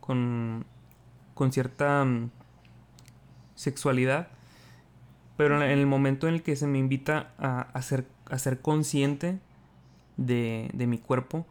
con, 0.00 0.64
con 1.34 1.52
cierta 1.52 2.02
mm, 2.02 2.30
sexualidad, 3.54 4.28
pero 5.36 5.62
en 5.62 5.70
el 5.70 5.86
momento 5.86 6.28
en 6.28 6.32
el 6.32 6.42
que 6.42 6.56
se 6.56 6.66
me 6.66 6.78
invita 6.78 7.34
a, 7.36 7.60
a, 7.60 7.82
ser, 7.82 8.06
a 8.30 8.38
ser 8.38 8.62
consciente 8.62 9.38
de, 10.16 10.70
de 10.72 10.86
mi 10.86 10.96
cuerpo, 10.96 11.44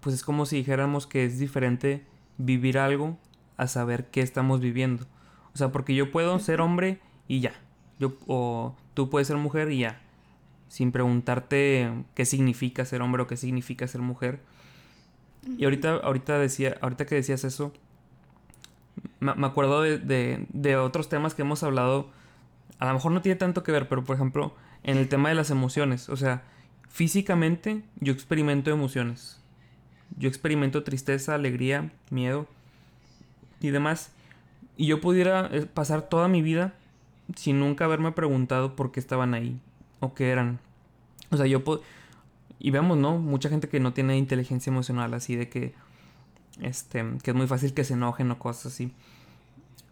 pues 0.00 0.16
es 0.16 0.24
como 0.24 0.46
si 0.46 0.56
dijéramos 0.56 1.06
que 1.06 1.24
es 1.24 1.38
diferente 1.38 2.04
vivir 2.38 2.78
algo 2.78 3.16
a 3.56 3.68
saber 3.68 4.10
qué 4.10 4.20
estamos 4.20 4.58
viviendo. 4.58 5.06
O 5.54 5.58
sea, 5.58 5.70
porque 5.70 5.94
yo 5.94 6.10
puedo 6.10 6.36
ser 6.40 6.60
hombre 6.60 6.98
y 7.28 7.38
ya. 7.38 7.52
Yo, 8.00 8.14
o 8.26 8.74
tú 8.94 9.10
puedes 9.10 9.28
ser 9.28 9.36
mujer 9.36 9.70
y 9.70 9.78
ya. 9.78 10.01
Sin 10.72 10.90
preguntarte 10.90 11.92
qué 12.14 12.24
significa 12.24 12.86
ser 12.86 13.02
hombre 13.02 13.20
o 13.20 13.26
qué 13.26 13.36
significa 13.36 13.86
ser 13.86 14.00
mujer. 14.00 14.40
Y 15.58 15.64
ahorita, 15.64 15.96
ahorita 15.96 16.38
decía, 16.38 16.78
ahorita 16.80 17.04
que 17.04 17.14
decías 17.14 17.44
eso, 17.44 17.74
me, 19.20 19.46
acuerdo 19.46 19.82
de, 19.82 20.46
de, 20.48 20.76
otros 20.76 21.10
temas 21.10 21.34
que 21.34 21.42
hemos 21.42 21.62
hablado. 21.62 22.08
A 22.78 22.86
lo 22.86 22.94
mejor 22.94 23.12
no 23.12 23.20
tiene 23.20 23.36
tanto 23.36 23.62
que 23.62 23.70
ver, 23.70 23.86
pero 23.86 24.02
por 24.02 24.16
ejemplo, 24.16 24.54
en 24.82 24.96
el 24.96 25.10
tema 25.10 25.28
de 25.28 25.34
las 25.34 25.50
emociones. 25.50 26.08
O 26.08 26.16
sea, 26.16 26.42
físicamente 26.88 27.82
yo 28.00 28.14
experimento 28.14 28.70
emociones. 28.70 29.42
Yo 30.16 30.26
experimento 30.26 30.84
tristeza, 30.84 31.34
alegría, 31.34 31.92
miedo 32.08 32.46
y 33.60 33.68
demás. 33.68 34.10
Y 34.78 34.86
yo 34.86 35.02
pudiera 35.02 35.50
eh, 35.52 35.66
pasar 35.66 36.08
toda 36.08 36.28
mi 36.28 36.40
vida 36.40 36.72
sin 37.36 37.60
nunca 37.60 37.84
haberme 37.84 38.12
preguntado 38.12 38.74
por 38.74 38.90
qué 38.90 39.00
estaban 39.00 39.34
ahí 39.34 39.60
o 40.02 40.14
qué 40.14 40.30
eran. 40.30 40.58
O 41.30 41.36
sea, 41.36 41.46
yo 41.46 41.64
puedo... 41.64 41.82
Y 42.58 42.70
vemos, 42.70 42.98
¿no? 42.98 43.18
Mucha 43.18 43.48
gente 43.48 43.68
que 43.68 43.80
no 43.80 43.92
tiene 43.92 44.18
inteligencia 44.18 44.70
emocional, 44.70 45.14
así 45.14 45.34
de 45.34 45.48
que 45.48 45.74
este, 46.60 47.04
que 47.22 47.30
es 47.30 47.36
muy 47.36 47.46
fácil 47.46 47.72
que 47.72 47.84
se 47.84 47.94
enojen 47.94 48.30
o 48.30 48.38
cosas 48.38 48.66
así. 48.66 48.92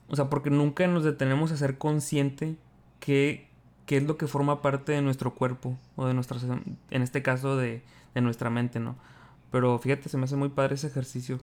O 0.09 0.17
sea, 0.17 0.29
porque 0.29 0.51
nunca 0.51 0.87
nos 0.87 1.05
detenemos 1.05 1.53
a 1.53 1.57
ser 1.57 1.79
consciente 1.79 2.57
que 2.99 3.49
qué 3.87 3.97
es 3.97 4.03
lo 4.05 4.17
que 4.17 4.27
forma 4.27 4.63
parte 4.63 4.93
de 4.93 5.03
nuestro 5.03 5.35
cuerpo 5.35 5.77
o 5.97 6.07
de 6.07 6.15
nuestra, 6.15 6.39
en 6.91 7.03
este 7.03 7.23
caso 7.23 7.57
de, 7.57 7.83
de 8.15 8.21
nuestra 8.21 8.51
mente, 8.51 8.79
¿no? 8.79 8.97
Pero 9.51 9.79
fíjate, 9.79 10.09
se 10.09 10.17
me 10.17 10.25
hace 10.25 10.37
muy 10.37 10.51
padre 10.51 10.75
ese 10.75 10.87
ejercicio. 10.87 11.41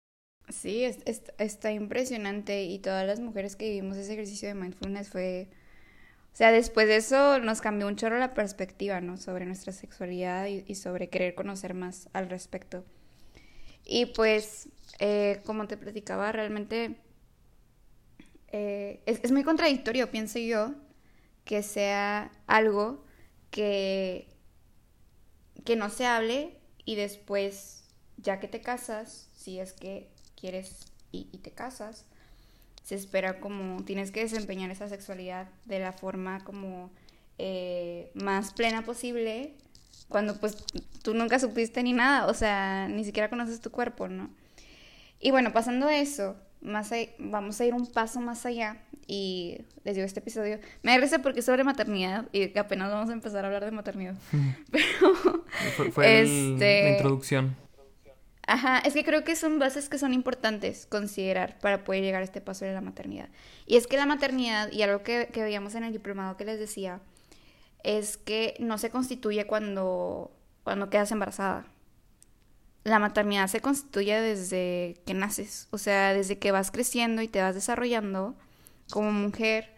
Sí, 0.48 0.82
es, 0.82 0.98
está 1.38 1.70
impresionante 1.70 2.64
y 2.64 2.78
todas 2.80 3.06
las 3.06 3.20
mujeres 3.20 3.54
que 3.54 3.68
vivimos 3.68 3.96
ese 3.96 4.14
ejercicio 4.14 4.48
de 4.48 4.54
mindfulness 4.54 5.08
fue... 5.08 5.48
O 6.32 6.36
sea, 6.36 6.50
después 6.50 6.86
de 6.88 6.96
eso 6.96 7.38
nos 7.40 7.60
cambió 7.60 7.86
un 7.86 7.96
chorro 7.96 8.18
la 8.18 8.32
perspectiva, 8.32 9.00
¿no? 9.00 9.18
Sobre 9.18 9.44
nuestra 9.44 9.72
sexualidad 9.72 10.46
y, 10.46 10.74
sobre 10.74 11.08
querer 11.10 11.34
conocer 11.34 11.74
más 11.74 12.08
al 12.14 12.30
respecto. 12.30 12.84
Y 13.84 14.06
pues 14.06 14.70
eh, 14.98 15.42
como 15.44 15.66
te 15.66 15.76
platicaba, 15.76 16.32
realmente 16.32 16.96
eh, 18.48 19.02
es, 19.06 19.30
muy 19.32 19.44
contradictorio, 19.44 20.10
pienso 20.10 20.38
yo, 20.38 20.74
que 21.44 21.62
sea 21.62 22.30
algo 22.46 23.04
que, 23.50 24.28
que 25.64 25.76
no 25.76 25.90
se 25.90 26.06
hable 26.06 26.58
y 26.84 26.96
después, 26.96 27.84
ya 28.16 28.40
que 28.40 28.48
te 28.48 28.60
casas, 28.60 29.28
si 29.34 29.58
es 29.58 29.72
que 29.72 30.10
quieres 30.34 30.86
y, 31.10 31.24
te 31.38 31.52
casas, 31.52 32.06
se 32.82 32.94
espera 32.94 33.40
como 33.40 33.84
tienes 33.84 34.10
que 34.10 34.20
desempeñar 34.20 34.70
esa 34.70 34.88
sexualidad 34.88 35.48
de 35.64 35.78
la 35.78 35.92
forma 35.92 36.42
como 36.44 36.90
eh, 37.38 38.10
más 38.14 38.52
plena 38.52 38.82
posible 38.82 39.54
cuando 40.08 40.38
pues 40.38 40.64
tú 41.02 41.14
nunca 41.14 41.38
supiste 41.38 41.82
ni 41.82 41.92
nada, 41.92 42.26
o 42.26 42.34
sea, 42.34 42.86
ni 42.88 43.04
siquiera 43.04 43.30
conoces 43.30 43.60
tu 43.60 43.70
cuerpo, 43.70 44.08
¿no? 44.08 44.30
Y 45.18 45.30
bueno, 45.30 45.52
pasando 45.52 45.86
a 45.86 45.96
eso, 45.96 46.36
más 46.60 46.90
vamos 47.18 47.60
a 47.60 47.64
ir 47.64 47.74
un 47.74 47.86
paso 47.86 48.20
más 48.20 48.44
allá 48.46 48.76
y 49.06 49.58
les 49.84 49.94
digo 49.94 50.06
este 50.06 50.20
episodio, 50.20 50.58
me 50.82 50.98
risa 50.98 51.20
porque 51.20 51.40
es 51.40 51.46
sobre 51.46 51.64
maternidad 51.64 52.26
y 52.32 52.48
que 52.48 52.58
apenas 52.58 52.90
vamos 52.90 53.10
a 53.10 53.12
empezar 53.12 53.44
a 53.44 53.48
hablar 53.48 53.64
de 53.64 53.70
maternidad. 53.70 54.14
Pero 54.70 55.92
fue, 55.92 56.22
este, 56.22 56.82
la 56.84 56.90
introducción. 56.90 57.56
Ajá, 58.46 58.78
es 58.80 58.94
que 58.94 59.04
creo 59.04 59.24
que 59.24 59.36
son 59.36 59.58
bases 59.58 59.88
que 59.88 59.98
son 59.98 60.12
importantes 60.14 60.86
considerar 60.86 61.58
para 61.60 61.84
poder 61.84 62.02
llegar 62.02 62.22
a 62.22 62.24
este 62.24 62.40
paso 62.40 62.64
de 62.64 62.74
la 62.74 62.80
maternidad. 62.80 63.28
Y 63.66 63.76
es 63.76 63.86
que 63.86 63.96
la 63.96 64.06
maternidad, 64.06 64.70
y 64.72 64.82
algo 64.82 65.02
que, 65.02 65.28
que 65.32 65.42
veíamos 65.42 65.74
en 65.74 65.84
el 65.84 65.92
diplomado 65.92 66.36
que 66.36 66.44
les 66.44 66.58
decía, 66.58 67.00
es 67.84 68.16
que 68.16 68.54
no 68.58 68.78
se 68.78 68.90
constituye 68.90 69.46
cuando, 69.46 70.32
cuando 70.64 70.90
quedas 70.90 71.12
embarazada 71.12 71.66
la 72.84 72.98
maternidad 72.98 73.46
se 73.46 73.60
constituye 73.60 74.20
desde 74.20 75.00
que 75.06 75.14
naces, 75.14 75.68
o 75.70 75.78
sea, 75.78 76.12
desde 76.14 76.38
que 76.38 76.52
vas 76.52 76.70
creciendo 76.70 77.22
y 77.22 77.28
te 77.28 77.40
vas 77.40 77.54
desarrollando 77.54 78.34
como 78.90 79.12
mujer, 79.12 79.72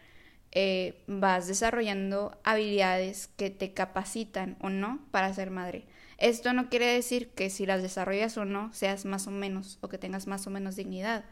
eh, 0.52 1.02
vas 1.06 1.46
desarrollando 1.46 2.38
habilidades 2.44 3.28
que 3.36 3.50
te 3.50 3.74
capacitan 3.74 4.56
o 4.60 4.70
no 4.70 5.00
para 5.10 5.34
ser 5.34 5.50
madre. 5.50 5.86
Esto 6.18 6.52
no 6.52 6.68
quiere 6.68 6.86
decir 6.86 7.30
que 7.30 7.50
si 7.50 7.66
las 7.66 7.82
desarrollas 7.82 8.36
o 8.36 8.44
no 8.44 8.72
seas 8.72 9.04
más 9.04 9.26
o 9.26 9.30
menos 9.30 9.78
o 9.80 9.88
que 9.88 9.98
tengas 9.98 10.26
más 10.26 10.46
o 10.46 10.50
menos 10.50 10.76
dignidad, 10.76 11.24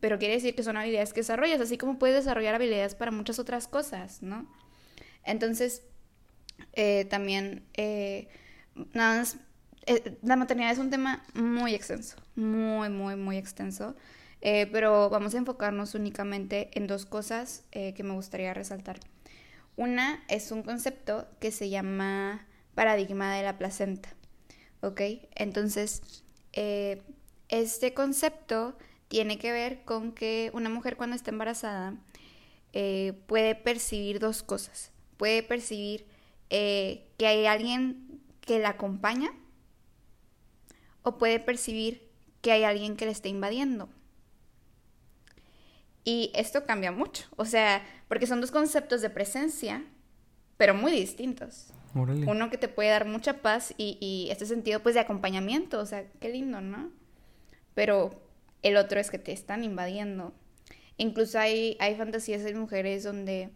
pero 0.00 0.18
quiere 0.18 0.34
decir 0.34 0.54
que 0.54 0.62
son 0.62 0.76
habilidades 0.76 1.12
que 1.12 1.20
desarrollas, 1.20 1.60
así 1.60 1.76
como 1.76 1.98
puedes 1.98 2.16
desarrollar 2.24 2.54
habilidades 2.54 2.94
para 2.94 3.10
muchas 3.10 3.38
otras 3.38 3.68
cosas, 3.68 4.22
¿no? 4.22 4.46
Entonces, 5.24 5.82
eh, 6.72 7.06
también, 7.06 7.64
eh, 7.74 8.28
nada 8.94 9.18
más 9.18 9.36
eh, 9.86 10.18
la 10.22 10.36
maternidad 10.36 10.72
es 10.72 10.78
un 10.78 10.90
tema 10.90 11.24
muy 11.34 11.74
extenso, 11.74 12.16
muy, 12.36 12.88
muy, 12.88 13.16
muy 13.16 13.36
extenso. 13.36 13.96
Eh, 14.42 14.68
pero 14.72 15.10
vamos 15.10 15.34
a 15.34 15.38
enfocarnos 15.38 15.94
únicamente 15.94 16.70
en 16.72 16.86
dos 16.86 17.04
cosas 17.04 17.64
que 17.72 18.02
me 18.02 18.14
gustaría 18.14 18.54
resaltar. 18.54 18.98
Una 19.76 20.24
es 20.28 20.50
un 20.50 20.62
concepto 20.62 21.26
que 21.40 21.50
se 21.50 21.68
llama 21.68 22.46
paradigma 22.74 23.34
de 23.34 23.42
la 23.42 23.58
placenta. 23.58 24.08
¿Ok? 24.82 25.00
Entonces, 25.34 26.02
este 26.52 27.94
concepto 27.94 28.76
tiene 29.08 29.38
que 29.38 29.52
ver 29.52 29.84
con 29.84 30.12
que 30.12 30.50
una 30.54 30.68
mujer 30.68 30.96
cuando 30.96 31.16
está 31.16 31.30
embarazada 31.30 31.96
puede 33.26 33.54
percibir 33.54 34.20
dos 34.20 34.42
cosas. 34.42 34.92
Puede 35.16 35.42
percibir 35.42 36.06
que 36.48 37.06
hay 37.18 37.46
alguien 37.46 38.20
que 38.40 38.58
la 38.58 38.70
acompaña 38.70 39.32
o 41.02 41.18
puede 41.18 41.40
percibir 41.40 42.08
que 42.40 42.52
hay 42.52 42.64
alguien 42.64 42.96
que 42.96 43.06
le 43.06 43.12
está 43.12 43.28
invadiendo. 43.28 43.88
Y 46.02 46.32
esto 46.34 46.64
cambia 46.64 46.92
mucho, 46.92 47.26
o 47.36 47.44
sea, 47.44 47.84
porque 48.08 48.26
son 48.26 48.40
dos 48.40 48.50
conceptos 48.50 49.02
de 49.02 49.10
presencia, 49.10 49.84
pero 50.56 50.72
muy 50.74 50.92
distintos. 50.92 51.68
Uno 51.94 52.50
que 52.50 52.58
te 52.58 52.68
puede 52.68 52.90
dar 52.90 53.06
mucha 53.06 53.42
paz 53.42 53.74
y, 53.76 54.28
este 54.30 54.46
sentido 54.46 54.80
pues 54.80 54.94
de 54.94 55.00
acompañamiento, 55.00 55.80
o 55.80 55.86
sea, 55.86 56.04
qué 56.20 56.28
lindo, 56.28 56.60
¿no? 56.60 56.90
Pero 57.74 58.22
el 58.62 58.76
otro 58.76 59.00
es 59.00 59.10
que 59.10 59.18
te 59.18 59.32
están 59.32 59.64
invadiendo. 59.64 60.32
Incluso 60.96 61.38
hay, 61.38 61.76
hay 61.80 61.96
fantasías 61.96 62.44
de 62.44 62.54
mujeres 62.54 63.02
donde 63.02 63.50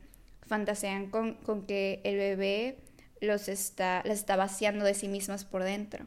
fantasean 0.46 1.10
con, 1.10 1.34
con 1.34 1.66
que 1.66 2.00
el 2.04 2.16
bebé 2.16 2.78
los 3.20 3.48
está, 3.48 4.02
las 4.04 4.18
está 4.18 4.36
vaciando 4.36 4.84
de 4.84 4.94
sí 4.94 5.08
mismas 5.08 5.44
por 5.44 5.62
dentro. 5.62 6.06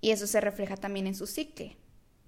Y 0.00 0.10
eso 0.10 0.26
se 0.26 0.40
refleja 0.40 0.76
también 0.76 1.06
en 1.06 1.14
su 1.14 1.26
psique, 1.26 1.76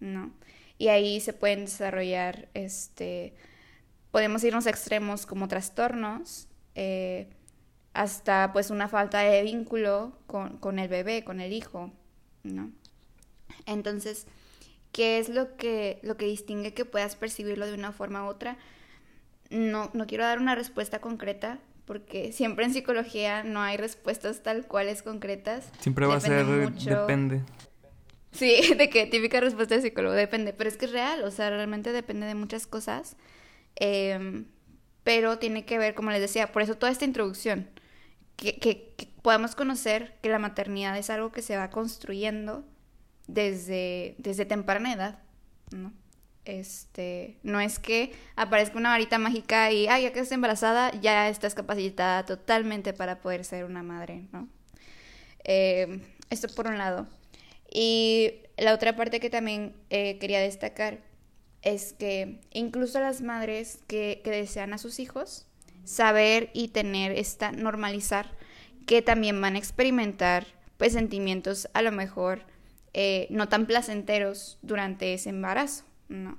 ¿no? 0.01 0.33
Y 0.79 0.89
ahí 0.89 1.21
se 1.21 1.33
pueden 1.33 1.67
desarrollar, 1.67 2.49
este, 2.55 3.35
podemos 4.11 4.45
irnos 4.45 4.67
a 4.67 4.71
extremos 4.71 5.27
como 5.27 5.49
trastornos, 5.49 6.49
eh, 6.75 7.29
hasta 7.97 8.53
pues 8.53 8.71
una 8.71 8.89
falta 8.89 9.21
de 9.21 9.43
vínculo 9.43 10.13
con, 10.27 10.59
con 10.59 10.79
el 10.79 10.89
bebé, 10.89 11.25
con 11.25 11.41
el 11.41 11.53
hijo, 11.53 11.91
¿no? 12.43 12.71
Entonces, 13.65 14.27
¿qué 14.93 15.19
es 15.19 15.31
lo 15.31 15.57
que, 15.57 15.99
lo 16.03 16.19
que 16.19 16.27
distingue 16.27 16.75
que 16.75 16.85
puedas 16.85 17.17
percibirlo 17.17 17.67
de 17.67 17.73
una 17.73 17.93
forma 17.93 18.25
u 18.25 18.29
otra? 18.29 18.59
No, 19.49 19.91
no 19.95 20.07
quiero 20.07 20.25
dar 20.25 20.39
una 20.39 20.55
respuesta 20.55 21.01
concreta, 21.01 21.59
porque 21.87 22.33
siempre 22.33 22.67
en 22.67 22.75
psicología 22.75 23.43
no 23.43 23.63
hay 23.63 23.79
respuestas 23.79 24.43
tal 24.43 24.67
cuales 24.67 25.03
concretas. 25.03 25.73
Siempre 25.81 26.05
va 26.05 26.17
a 26.17 26.21
ser, 26.21 26.45
depende. 26.45 27.41
Sí, 28.33 28.75
de 28.77 28.91
qué 28.91 29.07
típica 29.07 29.41
respuesta 29.41 29.75
de 29.75 29.81
psicólogo, 29.81 30.15
depende, 30.15 30.53
pero 30.53 30.69
es 30.69 30.77
que 30.77 30.85
es 30.85 30.93
real, 30.93 31.25
o 31.25 31.31
sea, 31.31 31.49
realmente 31.49 31.93
depende 31.93 32.27
de 32.27 32.35
muchas 32.35 32.67
cosas, 32.67 33.17
em, 33.77 34.45
pero 35.03 35.39
tiene 35.39 35.65
que 35.65 35.79
ver, 35.79 35.95
como 35.95 36.11
les 36.11 36.21
decía, 36.21 36.53
por 36.53 36.61
eso 36.61 36.75
toda 36.75 36.93
esta 36.93 37.07
introducción, 37.07 37.71
que, 38.37 38.59
que, 38.59 39.09
podamos 39.23 39.57
conocer 39.57 40.15
que 40.23 40.29
la 40.29 40.39
maternidad 40.39 40.97
es 40.97 41.11
algo 41.11 41.33
que 41.33 41.43
se 41.43 41.57
va 41.57 41.71
construyendo 41.71 42.65
desde, 43.27 44.15
desde 44.19 44.45
temprana 44.45 44.93
edad, 44.93 45.19
¿no? 45.73 45.93
Este, 46.45 47.39
no 47.43 47.61
es 47.61 47.81
que 47.81 48.13
aparezca 48.37 48.79
una 48.79 48.91
varita 48.91 49.19
mágica 49.19 49.73
y, 49.73 49.89
ay, 49.89 50.05
ya 50.05 50.13
que 50.13 50.21
estás 50.21 50.33
embarazada, 50.33 50.93
ya 51.01 51.29
estás 51.29 51.57
capacitada 51.57 52.25
totalmente 52.25 52.93
para 52.93 53.21
poder 53.21 53.45
ser 53.45 53.65
una 53.65 53.83
madre, 53.83 54.29
¿no? 54.31 54.49
Eh, 55.43 56.01
esto 56.31 56.47
por 56.55 56.69
un 56.69 56.79
lado. 56.79 57.09
Y 57.69 58.43
la 58.57 58.75
otra 58.75 58.95
parte 58.95 59.19
que 59.19 59.29
también 59.29 59.75
eh, 59.91 60.19
quería 60.19 60.39
destacar 60.39 61.01
es 61.63 61.95
que 61.95 62.41
incluso 62.53 63.01
las 63.01 63.23
madres 63.23 63.81
que 63.89 64.23
desean 64.25 64.73
a 64.73 64.79
sus 64.79 65.01
hijos, 65.01 65.47
saber 65.87 66.51
y 66.53 66.69
tener 66.69 67.13
esta, 67.13 67.53
normalizar 67.53 68.31
que 68.87 69.03
también 69.03 69.41
van 69.41 69.55
a 69.55 69.59
experimentar 69.59 70.47
pues 70.77 70.93
sentimientos 70.93 71.69
a 71.73 71.83
lo 71.83 71.93
mejor 71.93 72.43
eh, 72.93 73.27
no 73.31 73.49
tan 73.49 73.67
placenteros 73.67 74.59
durante 74.63 75.15
ese 75.15 75.31
embarazo, 75.31 75.85
¿no? 76.09 76.39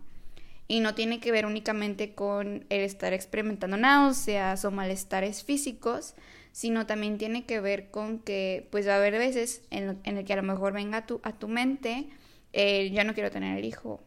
Y 0.67 0.81
no 0.81 0.95
tiene 0.95 1.19
que 1.19 1.31
ver 1.31 1.45
únicamente 1.45 2.13
con 2.13 2.65
el 2.69 2.81
estar 2.81 3.13
experimentando 3.13 3.77
náuseas 3.77 4.65
o 4.65 4.71
malestares 4.71 5.43
físicos, 5.43 6.13
sino 6.51 6.85
también 6.85 7.17
tiene 7.17 7.45
que 7.45 7.61
ver 7.61 7.89
con 7.89 8.19
que 8.19 8.67
pues 8.69 8.87
va 8.87 8.93
a 8.93 8.97
haber 8.97 9.17
veces 9.17 9.61
en, 9.69 9.99
el 10.03 10.25
que 10.25 10.33
a 10.33 10.37
lo 10.37 10.43
mejor 10.43 10.73
venga 10.73 10.97
a 10.97 11.05
tu, 11.05 11.21
a 11.23 11.31
tu 11.31 11.47
mente, 11.47 12.07
eh, 12.53 12.89
ya 12.91 13.05
no 13.05 13.13
quiero 13.13 13.31
tener 13.31 13.57
el 13.57 13.63
hijo, 13.63 14.01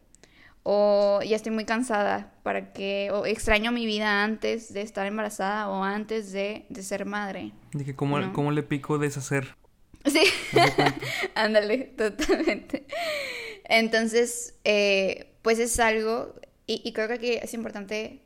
o 0.63 1.21
ya 1.25 1.35
estoy 1.35 1.51
muy 1.51 1.65
cansada, 1.65 2.33
para 2.43 2.73
que, 2.73 3.09
o 3.11 3.25
extraño 3.25 3.71
mi 3.71 3.85
vida 3.85 4.23
antes 4.23 4.73
de 4.73 4.81
estar 4.81 5.07
embarazada 5.07 5.69
o 5.69 5.83
antes 5.83 6.31
de, 6.31 6.65
de 6.69 6.83
ser 6.83 7.05
madre. 7.05 7.51
Dije, 7.73 7.95
¿cómo, 7.95 8.31
¿cómo 8.33 8.51
le 8.51 8.63
pico 8.63 8.97
deshacer? 8.97 9.55
Sí, 10.05 10.23
ándale, 11.35 11.77
totalmente. 11.97 12.85
Entonces, 13.65 14.55
eh, 14.63 15.35
pues 15.41 15.59
es 15.59 15.79
algo, 15.79 16.35
y, 16.67 16.91
creo 16.93 17.07
que 17.07 17.13
aquí 17.13 17.31
es 17.31 17.53
importante 17.53 18.21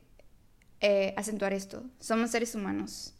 eh, 0.80 1.14
acentuar 1.16 1.52
esto. 1.52 1.84
Somos 2.00 2.30
seres 2.30 2.54
humanos, 2.54 3.14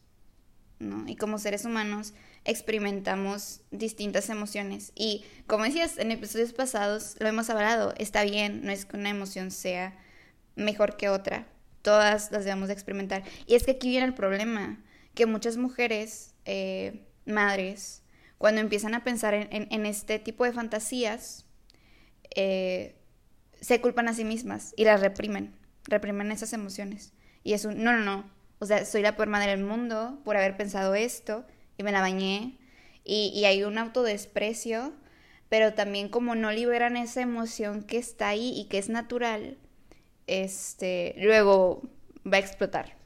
¿no? 0.78 1.08
Y 1.08 1.16
como 1.16 1.38
seres 1.38 1.64
humanos 1.64 2.14
experimentamos 2.46 3.60
distintas 3.70 4.30
emociones. 4.30 4.92
Y 4.94 5.24
como 5.46 5.64
decías 5.64 5.98
en 5.98 6.12
episodios 6.12 6.52
pasados, 6.52 7.16
lo 7.18 7.28
hemos 7.28 7.50
hablado, 7.50 7.92
está 7.98 8.22
bien, 8.22 8.62
no 8.64 8.72
es 8.72 8.86
que 8.86 8.96
una 8.96 9.10
emoción 9.10 9.50
sea 9.50 9.98
mejor 10.54 10.96
que 10.96 11.08
otra. 11.08 11.46
Todas 11.82 12.32
las 12.32 12.44
debemos 12.44 12.68
de 12.68 12.74
experimentar. 12.74 13.24
Y 13.46 13.54
es 13.54 13.64
que 13.64 13.72
aquí 13.72 13.90
viene 13.90 14.06
el 14.06 14.14
problema, 14.14 14.82
que 15.14 15.26
muchas 15.26 15.56
mujeres, 15.56 16.34
eh, 16.44 17.06
madres, 17.26 18.02
cuando 18.38 18.60
empiezan 18.60 18.94
a 18.94 19.02
pensar 19.02 19.34
en, 19.34 19.86
este 19.86 20.18
tipo 20.18 20.44
de 20.44 20.52
fantasías, 20.52 21.46
eh, 22.34 22.96
se 23.60 23.80
culpan 23.80 24.08
a 24.08 24.14
sí 24.14 24.24
mismas 24.24 24.74
y 24.76 24.84
las 24.84 25.00
reprimen, 25.00 25.54
reprimen 25.84 26.30
esas 26.32 26.52
emociones. 26.52 27.12
Y 27.42 27.54
es 27.54 27.64
un, 27.64 27.82
no, 27.82 27.92
no, 27.92 28.04
no, 28.04 28.30
o 28.58 28.66
sea, 28.66 28.84
soy 28.84 29.02
la 29.02 29.16
peor 29.16 29.28
madre 29.28 29.50
del 29.50 29.64
mundo 29.64 30.20
por 30.24 30.36
haber 30.36 30.56
pensado 30.56 30.94
esto 30.94 31.46
y 31.78 31.82
me 31.82 31.92
la 31.92 32.00
bañé. 32.00 32.58
Y, 33.04 33.32
y 33.34 33.44
hay 33.44 33.62
un 33.62 33.78
autodesprecio, 33.78 34.92
pero 35.48 35.74
también 35.74 36.08
como 36.08 36.34
no 36.34 36.50
liberan 36.52 36.96
esa 36.96 37.20
emoción 37.22 37.82
que 37.82 37.98
está 37.98 38.28
ahí 38.28 38.52
y 38.56 38.64
que 38.64 38.78
es 38.78 38.88
natural, 38.88 39.58
este, 40.26 41.14
luego 41.18 41.82
va 42.26 42.38
a 42.38 42.40
explotar 42.40 42.96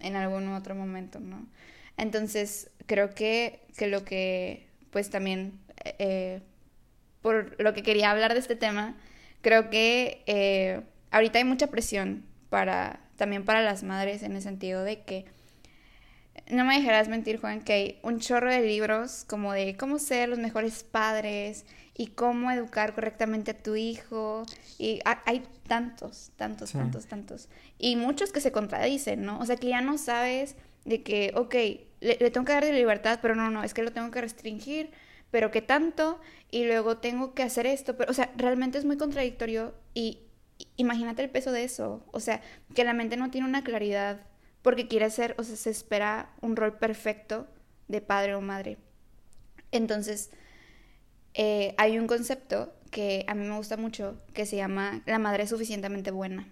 en 0.00 0.16
algún 0.16 0.48
otro 0.48 0.74
momento, 0.74 1.20
¿no? 1.20 1.46
Entonces, 1.98 2.70
creo 2.86 3.10
que, 3.14 3.60
que 3.76 3.86
lo 3.86 4.04
que 4.04 4.66
pues 4.90 5.10
también 5.10 5.58
eh, 5.98 6.40
por 7.22 7.60
lo 7.60 7.72
que 7.72 7.82
quería 7.82 8.10
hablar 8.10 8.34
de 8.34 8.40
este 8.40 8.56
tema, 8.56 8.96
creo 9.40 9.70
que 9.70 10.22
eh, 10.26 10.82
ahorita 11.10 11.38
hay 11.38 11.44
mucha 11.44 11.68
presión 11.68 12.24
para 12.50 13.00
también 13.16 13.44
para 13.44 13.62
las 13.62 13.84
madres 13.84 14.22
en 14.22 14.34
el 14.34 14.42
sentido 14.42 14.82
de 14.82 15.02
que 15.02 15.24
no 16.50 16.64
me 16.64 16.76
dejarás 16.78 17.08
mentir, 17.08 17.40
Juan, 17.40 17.62
que 17.62 17.72
hay 17.72 17.98
un 18.02 18.18
chorro 18.20 18.50
de 18.50 18.60
libros 18.60 19.24
como 19.26 19.52
de 19.52 19.76
cómo 19.76 19.98
ser 19.98 20.28
los 20.28 20.38
mejores 20.38 20.82
padres 20.82 21.64
y 21.96 22.08
cómo 22.08 22.50
educar 22.50 22.94
correctamente 22.94 23.52
a 23.52 23.62
tu 23.62 23.76
hijo. 23.76 24.44
Y 24.78 25.00
hay 25.04 25.42
tantos, 25.66 26.30
tantos, 26.36 26.72
tantos, 26.72 27.06
tantos. 27.06 27.48
Y 27.78 27.96
muchos 27.96 28.32
que 28.32 28.40
se 28.40 28.52
contradicen, 28.52 29.24
¿no? 29.24 29.38
O 29.40 29.46
sea, 29.46 29.56
que 29.56 29.68
ya 29.68 29.80
no 29.80 29.98
sabes 29.98 30.56
de 30.84 31.02
que, 31.02 31.32
ok, 31.34 31.54
le, 32.00 32.30
tengo 32.30 32.44
que 32.44 32.52
dar 32.52 32.64
de 32.64 32.72
libertad, 32.72 33.20
pero 33.22 33.34
no, 33.34 33.50
no, 33.50 33.62
es 33.62 33.74
que 33.74 33.82
lo 33.82 33.92
tengo 33.92 34.10
que 34.10 34.20
restringir, 34.20 34.90
pero 35.30 35.50
qué 35.50 35.62
tanto, 35.62 36.20
y 36.50 36.64
luego 36.64 36.98
tengo 36.98 37.34
que 37.34 37.42
hacer 37.42 37.66
esto, 37.66 37.96
pero, 37.96 38.10
o 38.10 38.14
sea, 38.14 38.30
realmente 38.36 38.78
es 38.78 38.84
muy 38.84 38.96
contradictorio 38.96 39.74
y, 39.94 40.18
imagínate 40.76 41.22
el 41.22 41.30
peso 41.30 41.52
de 41.52 41.64
eso, 41.64 42.04
o 42.10 42.20
sea, 42.20 42.40
que 42.74 42.84
la 42.84 42.92
mente 42.92 43.16
no 43.16 43.30
tiene 43.30 43.46
una 43.46 43.62
claridad 43.62 44.20
porque 44.62 44.88
quiere 44.88 45.10
ser, 45.10 45.34
o 45.38 45.44
sea, 45.44 45.56
se 45.56 45.70
espera 45.70 46.32
un 46.40 46.56
rol 46.56 46.78
perfecto 46.78 47.46
de 47.88 48.00
padre 48.00 48.34
o 48.34 48.40
madre. 48.40 48.78
Entonces, 49.72 50.30
eh, 51.34 51.74
hay 51.78 51.98
un 51.98 52.06
concepto 52.06 52.72
que 52.90 53.24
a 53.26 53.34
mí 53.34 53.44
me 53.46 53.56
gusta 53.56 53.76
mucho 53.76 54.20
que 54.34 54.46
se 54.46 54.56
llama 54.56 55.02
la 55.06 55.18
madre 55.18 55.46
suficientemente 55.46 56.10
buena. 56.10 56.48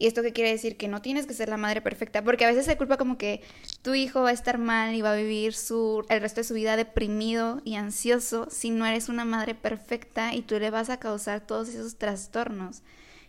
¿Y 0.00 0.06
esto 0.06 0.22
qué 0.22 0.32
quiere 0.32 0.50
decir? 0.52 0.76
Que 0.76 0.86
no 0.86 1.02
tienes 1.02 1.26
que 1.26 1.34
ser 1.34 1.48
la 1.48 1.56
madre 1.56 1.80
perfecta, 1.80 2.22
porque 2.22 2.44
a 2.44 2.48
veces 2.48 2.66
se 2.66 2.76
culpa 2.76 2.98
como 2.98 3.18
que 3.18 3.42
tu 3.82 3.94
hijo 3.94 4.22
va 4.22 4.28
a 4.28 4.32
estar 4.32 4.56
mal 4.56 4.94
y 4.94 5.02
va 5.02 5.12
a 5.12 5.16
vivir 5.16 5.54
su, 5.54 6.06
el 6.08 6.20
resto 6.20 6.40
de 6.40 6.44
su 6.44 6.54
vida 6.54 6.76
deprimido 6.76 7.60
y 7.64 7.74
ansioso 7.74 8.46
si 8.48 8.70
no 8.70 8.86
eres 8.86 9.08
una 9.08 9.24
madre 9.24 9.56
perfecta 9.56 10.34
y 10.34 10.42
tú 10.42 10.56
le 10.60 10.70
vas 10.70 10.88
a 10.88 11.00
causar 11.00 11.44
todos 11.44 11.68
esos 11.70 11.96
trastornos. 11.96 12.82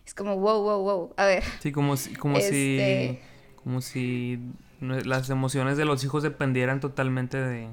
Es 0.06 0.14
como, 0.14 0.36
wow, 0.38 0.62
wow, 0.62 0.82
wow, 0.82 1.14
a 1.16 1.26
ver. 1.26 1.42
Sí, 1.60 1.72
como 1.72 1.96
si, 1.96 2.14
como 2.14 2.36
si, 2.36 2.44
este 2.44 3.20
como 3.64 3.80
si 3.80 4.38
las 4.80 5.28
emociones 5.30 5.76
de 5.76 5.84
los 5.84 6.02
hijos 6.04 6.22
dependieran 6.22 6.80
totalmente 6.80 7.38
de, 7.38 7.68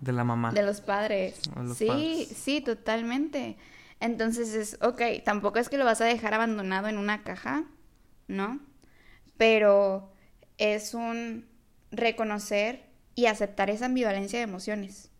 de 0.00 0.12
la 0.12 0.24
mamá. 0.24 0.52
De 0.52 0.62
los 0.62 0.80
padres. 0.80 1.40
sí, 1.74 2.28
sí, 2.34 2.60
totalmente. 2.60 3.56
Entonces 4.00 4.54
es, 4.54 4.78
ok, 4.82 5.00
tampoco 5.24 5.58
es 5.58 5.68
que 5.68 5.78
lo 5.78 5.84
vas 5.84 6.00
a 6.00 6.04
dejar 6.04 6.34
abandonado 6.34 6.88
en 6.88 6.98
una 6.98 7.22
caja 7.22 7.64
¿no? 8.28 8.60
Pero 9.36 10.12
es 10.58 10.94
un 10.94 11.46
reconocer 11.90 12.84
y 13.14 13.26
aceptar 13.26 13.70
esa 13.70 13.86
ambivalencia 13.86 14.38
de 14.38 14.44
emociones, 14.44 15.10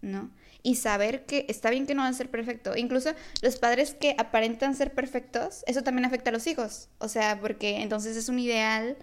¿no? 0.00 0.30
Y 0.62 0.76
saber 0.76 1.26
que 1.26 1.44
está 1.48 1.70
bien 1.70 1.86
que 1.86 1.94
no 1.94 2.02
va 2.02 2.08
a 2.08 2.12
ser 2.12 2.30
perfecto. 2.30 2.76
Incluso 2.76 3.10
los 3.42 3.56
padres 3.56 3.94
que 3.94 4.14
aparentan 4.18 4.74
ser 4.74 4.94
perfectos, 4.94 5.62
eso 5.66 5.82
también 5.82 6.06
afecta 6.06 6.30
a 6.30 6.32
los 6.32 6.46
hijos. 6.46 6.88
O 6.98 7.08
sea, 7.08 7.38
porque 7.40 7.82
entonces 7.82 8.16
es 8.16 8.28
un 8.28 8.38
ideal 8.38 8.96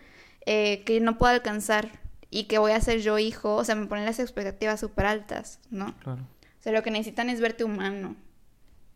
eh, 0.45 0.83
que 0.83 0.99
no 0.99 1.17
puedo 1.17 1.33
alcanzar 1.33 1.89
y 2.29 2.45
que 2.45 2.57
voy 2.57 2.71
a 2.71 2.81
ser 2.81 3.01
yo 3.01 3.19
hijo. 3.19 3.55
O 3.55 3.63
sea, 3.63 3.75
me 3.75 3.85
ponen 3.85 4.05
las 4.05 4.19
expectativas 4.19 4.79
súper 4.79 5.05
altas, 5.05 5.59
¿no? 5.69 5.93
Claro. 5.99 6.21
O 6.23 6.63
sea, 6.63 6.71
lo 6.71 6.83
que 6.83 6.91
necesitan 6.91 7.29
es 7.29 7.41
verte 7.41 7.63
humano, 7.63 8.15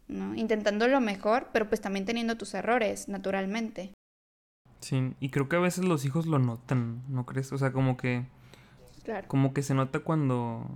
¿no? 0.08 0.36
Intentando 0.36 0.88
lo 0.88 1.02
mejor, 1.02 1.50
pero 1.52 1.68
pues 1.68 1.82
también 1.82 2.06
teniendo 2.06 2.38
tus 2.38 2.54
errores, 2.54 3.08
naturalmente. 3.08 3.92
Sí, 4.80 5.16
y 5.20 5.30
creo 5.30 5.50
que 5.50 5.56
a 5.56 5.60
veces 5.60 5.84
los 5.84 6.06
hijos 6.06 6.28
lo 6.28 6.40
notan, 6.40 7.04
¿no 7.10 7.26
crees? 7.26 7.52
O 7.52 7.58
sea, 7.58 7.72
como 7.72 7.98
que... 7.98 8.26
Claro. 9.04 9.28
Como 9.28 9.54
que 9.54 9.64
se 9.64 9.74
nota 9.74 10.00
cuando... 10.00 10.68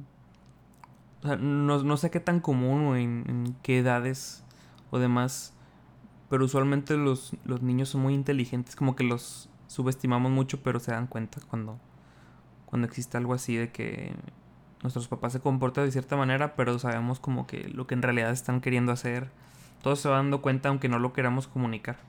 O 1.22 1.28
sea, 1.28 1.36
no, 1.36 1.98
sé 1.98 2.10
qué 2.10 2.20
tan 2.20 2.40
común 2.40 2.88
o 2.88 2.96
en, 2.96 3.56
qué 3.62 3.80
edades 3.80 4.44
o 4.90 5.00
demás, 5.00 5.54
pero 6.30 6.46
usualmente 6.46 6.96
los, 6.96 7.36
los 7.44 7.62
niños 7.62 7.90
son 7.90 8.02
muy 8.02 8.14
inteligentes, 8.14 8.76
como 8.76 8.96
que 8.96 9.04
los 9.04 9.50
subestimamos 9.70 10.32
mucho, 10.32 10.64
pero 10.64 10.80
se 10.80 10.92
dan 10.92 11.06
cuenta 11.06 11.40
cuando, 11.48 11.80
cuando 12.66 12.88
existe 12.88 13.18
algo 13.18 13.36
así 13.36 13.56
de 13.56 13.72
que 13.72 14.12
nuestros 14.82 15.08
papás 15.08 15.32
se 15.32 15.40
comportan 15.40 15.86
de 15.86 15.92
cierta 15.92 16.18
manera, 16.18 16.56
pero 16.56 16.80
sabemos 16.80 17.20
como 17.20 17.46
que 17.46 17.70
lo 17.70 17.86
que 17.86 17.94
en 17.94 18.02
realidad 18.02 18.32
están 18.32 18.62
queriendo 18.62 18.92
hacer. 18.92 19.30
Todos 19.84 20.00
se 20.00 20.10
van 20.10 20.26
dando 20.26 20.42
cuenta 20.42 20.70
aunque 20.70 20.90
no 20.90 20.98
lo 20.98 21.14
queramos 21.14 21.48
comunicar. 21.48 22.00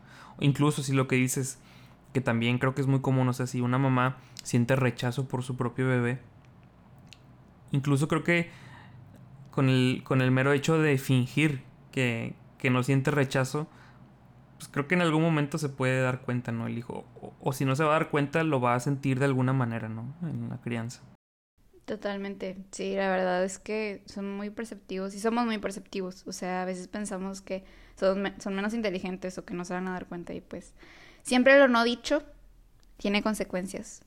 incluso 0.40 0.82
si 0.82 0.94
lo 0.94 1.06
que 1.06 1.16
dices 1.16 1.58
que 2.14 2.22
también 2.22 2.58
creo 2.58 2.74
que 2.74 2.80
es 2.80 2.86
muy 2.86 3.00
común, 3.00 3.28
o 3.28 3.32
sea, 3.34 3.46
si 3.46 3.60
una 3.60 3.78
mamá 3.78 4.16
siente 4.42 4.74
rechazo 4.74 5.28
por 5.28 5.42
su 5.42 5.56
propio 5.56 5.86
bebé, 5.86 6.18
incluso 7.72 8.08
creo 8.08 8.24
que 8.24 8.50
con 9.50 9.68
el, 9.68 10.02
con 10.02 10.22
el 10.22 10.30
mero 10.30 10.52
hecho 10.52 10.78
de 10.78 10.96
fingir 10.96 11.62
que, 11.92 12.34
que 12.56 12.70
no 12.70 12.82
siente 12.82 13.10
rechazo, 13.10 13.68
pues 14.60 14.70
creo 14.70 14.86
que 14.86 14.94
en 14.94 15.00
algún 15.00 15.22
momento 15.22 15.56
se 15.56 15.70
puede 15.70 16.02
dar 16.02 16.20
cuenta, 16.20 16.52
¿no? 16.52 16.66
El 16.66 16.76
hijo. 16.76 17.06
O, 17.22 17.32
o, 17.40 17.52
si 17.54 17.64
no 17.64 17.74
se 17.76 17.82
va 17.82 17.90
a 17.90 17.98
dar 17.98 18.10
cuenta, 18.10 18.44
lo 18.44 18.60
va 18.60 18.74
a 18.74 18.80
sentir 18.80 19.18
de 19.18 19.24
alguna 19.24 19.54
manera, 19.54 19.88
¿no? 19.88 20.14
En 20.22 20.50
la 20.50 20.60
crianza. 20.60 21.00
Totalmente. 21.86 22.58
Sí, 22.70 22.94
la 22.94 23.08
verdad 23.08 23.42
es 23.42 23.58
que 23.58 24.02
son 24.04 24.36
muy 24.36 24.50
perceptivos 24.50 25.14
y 25.14 25.18
somos 25.18 25.46
muy 25.46 25.56
perceptivos. 25.56 26.24
O 26.26 26.32
sea, 26.32 26.60
a 26.60 26.64
veces 26.66 26.88
pensamos 26.88 27.40
que 27.40 27.64
son, 27.96 28.34
son 28.38 28.54
menos 28.54 28.74
inteligentes 28.74 29.38
o 29.38 29.46
que 29.46 29.54
no 29.54 29.64
se 29.64 29.72
van 29.72 29.88
a 29.88 29.92
dar 29.92 30.06
cuenta 30.06 30.34
y 30.34 30.42
pues 30.42 30.74
siempre 31.22 31.58
lo 31.58 31.66
no 31.66 31.82
dicho 31.82 32.22
tiene 32.98 33.22
consecuencias. 33.22 34.02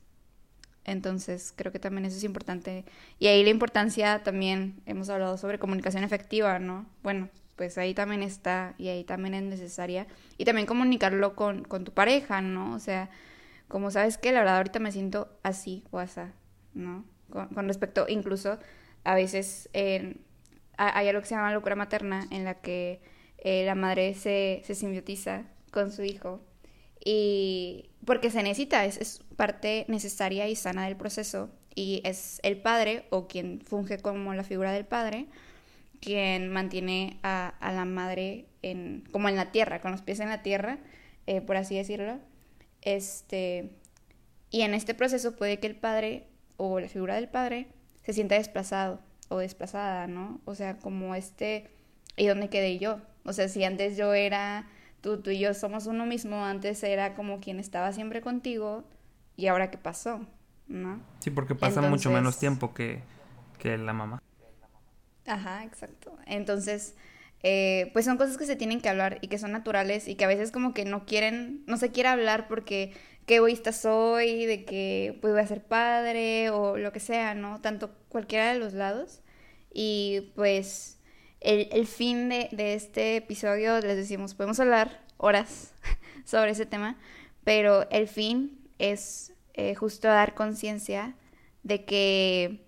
Entonces, 0.85 1.51
creo 1.55 1.71
que 1.71 1.79
también 1.79 2.05
eso 2.05 2.17
es 2.17 2.23
importante. 2.23 2.85
Y 3.17 3.25
ahí 3.25 3.43
la 3.43 3.49
importancia 3.49 4.21
también, 4.21 4.83
hemos 4.85 5.09
hablado 5.09 5.35
sobre 5.37 5.57
comunicación 5.57 6.03
efectiva, 6.03 6.59
¿no? 6.59 6.85
Bueno, 7.01 7.29
pues 7.55 7.77
ahí 7.77 7.93
también 7.93 8.23
está 8.23 8.75
y 8.77 8.89
ahí 8.89 9.03
también 9.03 9.33
es 9.33 9.43
necesaria. 9.43 10.07
Y 10.37 10.45
también 10.45 10.67
comunicarlo 10.67 11.35
con, 11.35 11.63
con 11.63 11.83
tu 11.83 11.93
pareja, 11.93 12.41
¿no? 12.41 12.73
O 12.75 12.79
sea, 12.79 13.09
como 13.67 13.91
sabes 13.91 14.17
que 14.17 14.31
la 14.31 14.39
verdad 14.39 14.57
ahorita 14.57 14.79
me 14.79 14.91
siento 14.91 15.29
así 15.43 15.83
o 15.91 15.99
así, 15.99 16.21
¿no? 16.73 17.05
Con, 17.29 17.67
respecto, 17.67 18.05
incluso 18.07 18.59
a 19.03 19.15
veces 19.15 19.69
hay 19.73 21.07
algo 21.07 21.21
que 21.21 21.27
se 21.27 21.35
llama 21.35 21.51
locura 21.51 21.75
materna, 21.75 22.27
en 22.29 22.43
la 22.43 22.61
que 22.61 23.01
eh, 23.39 23.65
la 23.65 23.73
madre 23.73 24.13
se, 24.13 24.61
se 24.63 24.75
simbiotiza 24.75 25.45
con 25.71 25.91
su 25.91 26.03
hijo 26.03 26.41
y 27.03 27.89
porque 28.05 28.29
se 28.29 28.43
necesita, 28.43 28.85
es, 28.85 28.97
es, 28.97 29.19
parte 29.35 29.85
necesaria 29.87 30.47
y 30.47 30.55
sana 30.55 30.85
del 30.85 30.95
proceso 30.95 31.49
y 31.73 32.01
es 32.05 32.39
el 32.43 32.61
padre 32.61 33.07
o 33.09 33.27
quien 33.27 33.61
funge 33.61 33.97
como 33.97 34.35
la 34.35 34.43
figura 34.43 34.71
del 34.71 34.85
padre 34.85 35.27
quien 36.03 36.49
mantiene 36.49 37.17
a, 37.23 37.53
a 37.61 37.71
la 37.71 37.85
madre 37.85 38.45
en, 38.61 39.07
como 39.11 39.29
en 39.29 39.37
la 39.37 39.51
tierra, 39.51 39.79
con 39.79 39.91
los 39.91 40.01
pies 40.01 40.19
en 40.19 40.27
la 40.27 40.41
tierra, 40.41 40.79
eh, 41.27 41.39
por 41.39 41.55
así 41.55 41.77
decirlo. 41.77 42.19
Este, 42.81 43.71
y 44.49 44.61
en 44.63 44.73
este 44.73 44.93
proceso 44.93 45.37
puede 45.37 45.59
que 45.59 45.67
el 45.67 45.75
padre 45.75 46.27
o 46.57 46.81
la 46.81 46.89
figura 46.89 47.15
del 47.15 47.29
padre 47.29 47.67
se 48.03 48.11
sienta 48.11 48.35
desplazado 48.35 48.99
o 49.29 49.37
desplazada, 49.37 50.07
¿no? 50.07 50.41
O 50.43 50.55
sea, 50.55 50.77
como 50.77 51.15
este, 51.15 51.69
¿y 52.17 52.27
dónde 52.27 52.49
quedé 52.49 52.77
yo? 52.79 52.99
O 53.23 53.31
sea, 53.31 53.47
si 53.47 53.63
antes 53.63 53.95
yo 53.95 54.13
era 54.13 54.67
tú, 54.99 55.21
tú 55.21 55.29
y 55.29 55.39
yo 55.39 55.53
somos 55.53 55.87
uno 55.87 56.05
mismo, 56.05 56.43
antes 56.43 56.83
era 56.83 57.15
como 57.15 57.39
quien 57.39 57.59
estaba 57.59 57.93
siempre 57.93 58.19
contigo 58.19 58.83
y 59.37 59.47
ahora 59.47 59.71
qué 59.71 59.77
pasó, 59.77 60.27
¿no? 60.67 61.01
Sí, 61.19 61.31
porque 61.31 61.55
pasa 61.55 61.79
Entonces... 61.79 61.91
mucho 61.91 62.11
menos 62.11 62.37
tiempo 62.39 62.73
que, 62.73 63.01
que 63.57 63.77
la 63.77 63.93
mamá. 63.93 64.21
Ajá, 65.25 65.63
exacto. 65.63 66.17
Entonces, 66.25 66.95
eh, 67.43 67.89
pues 67.93 68.05
son 68.05 68.17
cosas 68.17 68.37
que 68.37 68.45
se 68.45 68.55
tienen 68.55 68.81
que 68.81 68.89
hablar 68.89 69.19
y 69.21 69.27
que 69.27 69.37
son 69.37 69.51
naturales 69.51 70.07
y 70.07 70.15
que 70.15 70.25
a 70.25 70.27
veces 70.27 70.51
como 70.51 70.73
que 70.73 70.85
no 70.85 71.05
quieren, 71.05 71.63
no 71.67 71.77
se 71.77 71.91
quiere 71.91 72.09
hablar 72.09 72.47
porque 72.47 72.93
qué 73.25 73.35
egoísta 73.35 73.71
soy, 73.71 74.45
de 74.45 74.65
que 74.65 75.17
pues 75.21 75.33
voy 75.33 75.41
a 75.41 75.47
ser 75.47 75.63
padre 75.63 76.49
o 76.49 76.77
lo 76.77 76.91
que 76.91 76.99
sea, 76.99 77.35
¿no? 77.35 77.61
Tanto 77.61 77.91
cualquiera 78.09 78.53
de 78.53 78.59
los 78.59 78.73
lados. 78.73 79.21
Y 79.73 80.31
pues 80.35 80.99
el, 81.41 81.69
el 81.71 81.87
fin 81.87 82.29
de, 82.29 82.49
de, 82.51 82.73
este 82.75 83.17
episodio, 83.17 83.79
les 83.79 83.97
decimos, 83.97 84.35
podemos 84.35 84.59
hablar 84.59 85.01
horas 85.17 85.73
sobre 86.25 86.51
ese 86.51 86.65
tema, 86.65 86.97
pero 87.43 87.89
el 87.91 88.07
fin 88.07 88.59
es 88.79 89.33
eh, 89.53 89.75
justo 89.75 90.07
dar 90.07 90.33
conciencia 90.33 91.15
de 91.63 91.85
que 91.85 92.62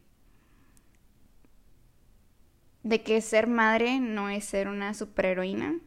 de 2.86 3.02
que 3.02 3.20
ser 3.20 3.48
madre 3.48 4.00
no 4.00 4.30
es 4.30 4.46
ser 4.46 4.68
una 4.68 4.94
superheroína, 4.94 5.80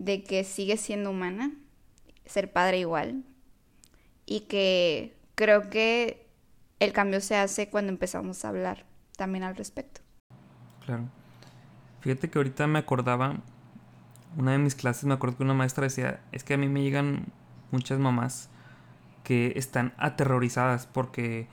de 0.00 0.24
que 0.24 0.42
sigue 0.42 0.76
siendo 0.76 1.12
humana, 1.12 1.52
ser 2.26 2.52
padre 2.52 2.80
igual, 2.80 3.22
y 4.26 4.40
que 4.40 5.16
creo 5.36 5.70
que 5.70 6.26
el 6.80 6.92
cambio 6.92 7.20
se 7.20 7.36
hace 7.36 7.70
cuando 7.70 7.92
empezamos 7.92 8.44
a 8.44 8.48
hablar 8.48 8.84
también 9.16 9.44
al 9.44 9.54
respecto. 9.54 10.00
Claro. 10.84 11.08
Fíjate 12.00 12.28
que 12.28 12.38
ahorita 12.40 12.66
me 12.66 12.80
acordaba, 12.80 13.36
una 14.36 14.52
de 14.52 14.58
mis 14.58 14.74
clases 14.74 15.04
me 15.04 15.14
acuerdo 15.14 15.36
que 15.36 15.44
una 15.44 15.54
maestra 15.54 15.84
decía, 15.84 16.20
es 16.32 16.42
que 16.42 16.54
a 16.54 16.58
mí 16.58 16.68
me 16.68 16.82
llegan 16.82 17.26
muchas 17.70 18.00
mamás 18.00 18.50
que 19.22 19.52
están 19.54 19.94
aterrorizadas 19.98 20.86
porque 20.86 21.46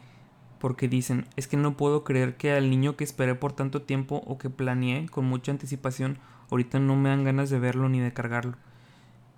porque 0.66 0.88
dicen, 0.88 1.28
es 1.36 1.48
que 1.48 1.58
no 1.58 1.78
puedo 1.78 2.04
creer 2.04 2.38
que 2.38 2.52
al 2.52 2.72
niño 2.72 2.96
que 2.96 3.04
esperé 3.04 3.36
por 3.36 3.54
tanto 3.54 3.84
tiempo 3.84 4.24
o 4.26 4.40
que 4.40 4.50
planeé 4.50 5.08
con 5.08 5.24
mucha 5.26 5.52
anticipación, 5.52 6.18
ahorita 6.50 6.80
no 6.80 6.96
me 6.96 7.10
dan 7.10 7.24
ganas 7.24 7.52
de 7.52 7.60
verlo 7.60 7.88
ni 7.88 8.00
de 8.00 8.14
cargarlo. 8.14 8.58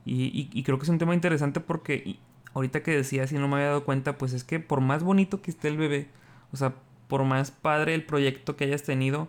Y, 0.05 0.49
y, 0.53 0.63
creo 0.63 0.77
que 0.77 0.83
es 0.83 0.89
un 0.89 0.99
tema 0.99 1.13
interesante 1.13 1.59
porque 1.59 2.17
ahorita 2.53 2.81
que 2.81 2.91
decía, 2.91 3.27
si 3.27 3.35
no 3.35 3.49
me 3.49 3.55
había 3.55 3.67
dado 3.67 3.83
cuenta, 3.83 4.17
pues 4.17 4.31
es 4.31 4.45
que 4.45 4.61
por 4.61 4.79
más 4.79 5.03
bonito 5.03 5.41
que 5.41 5.51
esté 5.51 5.67
el 5.67 5.75
bebé, 5.75 6.07
o 6.53 6.55
sea, 6.55 6.75
por 7.09 7.25
más 7.25 7.51
padre 7.51 7.93
el 7.93 8.05
proyecto 8.05 8.55
que 8.55 8.63
hayas 8.63 8.83
tenido, 8.83 9.27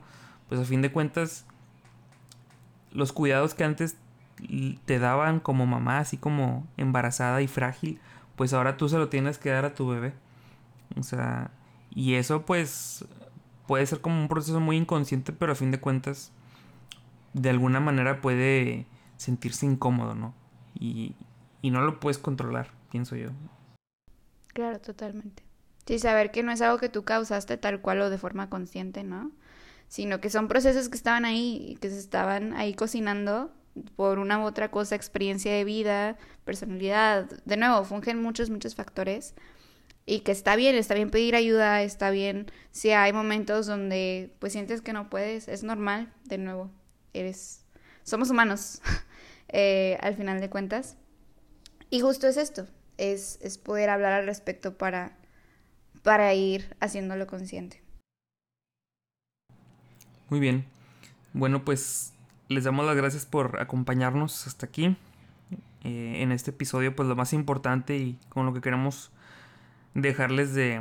pues 0.49 0.61
a 0.61 0.65
fin 0.65 0.83
de 0.83 0.93
cuentas, 0.93 1.47
los 2.93 3.13
cuidados 3.13 3.55
que 3.55 3.65
antes 3.65 3.97
te 4.85 5.01
daban 5.01 5.41
como 5.41 5.67
mamá, 5.67 5.99
así 5.99 6.17
como 6.17 6.65
embarazada 6.77 7.43
y 7.43 7.49
frágil, 7.49 7.99
pues 8.37 8.53
ahora 8.53 8.77
tú 8.77 8.89
se 8.89 8.99
lo 8.99 9.09
tienes 9.09 9.37
que 9.37 9.51
dar 9.51 9.65
a 9.65 9.75
tu 9.75 9.89
bebé. 9.89 10.13
O 10.97 11.03
sea, 11.03 11.51
y 11.95 12.15
eso 12.15 12.45
pues 12.45 13.05
puede 13.67 13.87
ser 13.87 14.01
como 14.01 14.21
un 14.21 14.29
proceso 14.29 14.61
muy 14.61 14.77
inconsciente, 14.77 15.33
pero 15.33 15.53
a 15.53 15.55
fin 15.55 15.71
de 15.71 15.81
cuentas 15.81 16.33
de 17.35 17.51
alguna 17.51 17.81
manera 17.81 18.21
puede 18.21 18.87
sentirse 19.17 19.67
incómodo, 19.67 20.15
¿no? 20.15 20.35
Y, 20.79 21.15
y 21.63 21.71
no 21.71 21.83
lo 21.83 22.01
puedes 22.01 22.19
controlar, 22.19 22.71
pienso 22.91 23.17
yo. 23.17 23.31
Claro, 24.55 24.81
totalmente. 24.81 25.43
Sí, 25.87 25.99
saber 25.99 26.31
que 26.31 26.43
no 26.43 26.53
es 26.53 26.61
algo 26.61 26.79
que 26.79 26.89
tú 26.89 27.05
causaste 27.05 27.57
tal 27.57 27.81
cual 27.81 28.01
o 28.01 28.11
de 28.11 28.19
forma 28.19 28.51
consciente, 28.51 29.05
¿no? 29.05 29.31
Sino 29.89 30.21
que 30.21 30.31
son 30.31 30.49
procesos 30.49 30.89
que 30.89 30.97
estaban 30.97 31.25
ahí, 31.25 31.79
que 31.81 31.89
se 31.89 31.99
estaban 31.99 32.55
ahí 32.55 32.75
cocinando 32.75 33.51
por 33.97 34.19
una 34.19 34.39
u 34.39 34.43
otra 34.43 34.71
cosa, 34.71 34.97
experiencia 34.97 35.53
de 35.53 35.65
vida, 35.65 36.17
personalidad. 36.45 37.31
De 37.45 37.57
nuevo, 37.57 37.85
fungen 37.85 38.21
muchos, 38.23 38.51
muchos 38.51 38.75
factores 38.75 39.35
y 40.09 40.21
que 40.21 40.33
está 40.33 40.57
bien, 40.57 40.75
está 40.75 40.95
bien 40.95 41.11
pedir 41.11 41.37
ayuda, 41.37 41.83
está 41.83 42.09
bien 42.09 42.51
si 42.71 42.93
hay 42.93 43.13
momentos 43.13 43.67
donde 43.67 44.35
pues 44.39 44.55
sientes 44.55 44.81
que 44.81 44.95
no 44.95 45.11
puedes, 45.11 45.49
es 45.49 45.65
normal, 45.65 46.11
de 46.25 46.39
nuevo, 46.39 46.71
eres, 47.13 47.67
somos 48.05 48.31
humanos 48.31 48.81
eh, 49.49 49.99
al 50.01 50.17
final 50.17 50.41
de 50.41 50.49
cuentas. 50.49 50.97
Y 51.91 52.01
justo 52.01 52.27
es 52.27 52.39
esto, 52.39 52.67
es, 52.97 53.39
es 53.43 53.59
poder 53.59 53.91
hablar 53.91 54.15
al 54.15 54.25
respecto 54.25 54.79
para, 54.79 55.15
para 56.03 56.33
ir 56.33 56.75
haciéndolo 56.81 57.27
consciente. 57.27 57.83
Muy 60.31 60.41
bien, 60.41 60.65
bueno 61.35 61.67
pues 61.67 62.15
les 62.49 62.65
damos 62.65 62.87
las 62.87 62.97
gracias 62.97 63.27
por 63.27 63.61
acompañarnos 63.61 64.47
hasta 64.47 64.65
aquí. 64.65 64.97
Eh, 65.85 66.23
en 66.23 66.33
este 66.33 66.51
episodio 66.51 66.97
pues 66.97 67.07
lo 67.09 67.15
más 67.15 67.35
importante 67.35 67.99
y 67.99 68.19
con 68.31 68.47
lo 68.47 68.55
que 68.55 68.63
queremos 68.63 69.13
dejarles 70.03 70.55
de, 70.55 70.81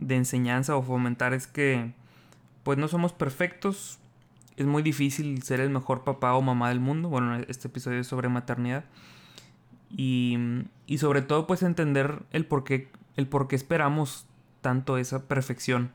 de 0.00 0.16
enseñanza 0.16 0.76
o 0.76 0.82
fomentar 0.82 1.34
es 1.34 1.46
que 1.46 1.92
pues 2.62 2.78
no 2.78 2.88
somos 2.88 3.12
perfectos. 3.12 3.98
Es 4.56 4.66
muy 4.66 4.82
difícil 4.82 5.42
ser 5.42 5.60
el 5.60 5.70
mejor 5.70 6.04
papá 6.04 6.34
o 6.34 6.42
mamá 6.42 6.68
del 6.68 6.80
mundo. 6.80 7.08
Bueno, 7.08 7.36
este 7.48 7.68
episodio 7.68 8.00
es 8.00 8.06
sobre 8.06 8.28
maternidad. 8.28 8.84
Y, 9.90 10.38
y 10.86 10.98
sobre 10.98 11.22
todo 11.22 11.46
pues 11.46 11.62
entender 11.62 12.22
el 12.32 12.46
por 12.46 12.64
qué, 12.64 12.90
el 13.16 13.26
por 13.28 13.48
qué 13.48 13.56
esperamos 13.56 14.26
tanto 14.60 14.96
esa 14.98 15.28
perfección. 15.28 15.92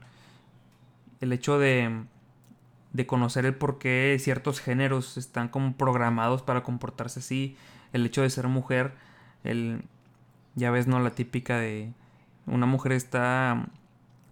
El 1.22 1.34
hecho 1.34 1.60
de, 1.60 2.04
de 2.94 3.06
conocer 3.06 3.46
el 3.46 3.56
por 3.56 3.78
qué 3.80 4.16
ciertos 4.20 4.60
géneros 4.60 5.18
están 5.18 5.50
como 5.50 5.74
programados 5.76 6.42
para 6.42 6.64
comportarse 6.64 7.20
así. 7.20 7.58
El 7.92 8.06
hecho 8.06 8.22
de 8.22 8.30
ser 8.30 8.48
mujer. 8.48 8.94
El, 9.44 9.84
ya 10.56 10.72
ves, 10.72 10.88
¿no? 10.88 11.00
La 11.00 11.12
típica 11.12 11.58
de 11.58 11.94
una 12.50 12.66
mujer 12.66 12.92
está 12.92 13.68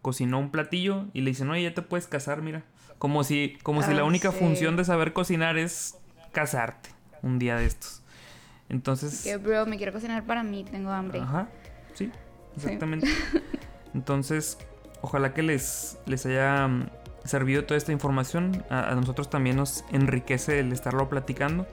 cocinó 0.02 0.40
un 0.40 0.52
platillo 0.52 1.06
y 1.14 1.20
le 1.20 1.32
dicen, 1.32 1.50
oye, 1.50 1.64
ya 1.64 1.74
te 1.74 1.82
puedes 1.82 2.08
casar, 2.08 2.42
mira. 2.42 2.64
Como 2.98 3.26
si, 3.26 3.58
como 3.62 3.84
si 3.84 3.94
la 3.94 4.02
ah, 4.02 4.06
única 4.06 4.32
función 4.32 4.78
de 4.78 4.86
saber 4.86 5.12
cocinar 5.12 5.58
es 5.58 5.98
casarte 6.32 6.90
un 7.22 7.40
día 7.40 7.58
de 7.58 7.66
estos. 7.66 8.02
Entonces. 8.70 9.24
Que, 9.24 9.36
bro, 9.36 9.66
me 9.66 9.76
quiero 9.76 9.92
cocinar 9.92 10.24
para 10.24 10.44
mí, 10.44 10.64
tengo 10.64 10.92
hambre. 10.92 11.20
Ajá, 11.20 11.50
sí, 11.94 12.10
exactamente. 12.56 13.08
Entonces, 13.94 14.58
ojalá 15.02 15.34
que 15.34 15.44
les, 15.44 16.00
les 16.06 16.26
haya 16.26 16.68
mm, 16.68 16.90
servido 17.26 17.66
toda 17.66 17.78
esta 17.78 17.92
información. 17.92 18.64
A, 18.70 18.92
a, 18.92 18.96
nosotros 18.96 19.30
también 19.30 19.58
nos 19.58 19.84
enriquece 19.92 20.60
el 20.60 20.72
estarlo 20.72 21.10
platicando. 21.10 21.68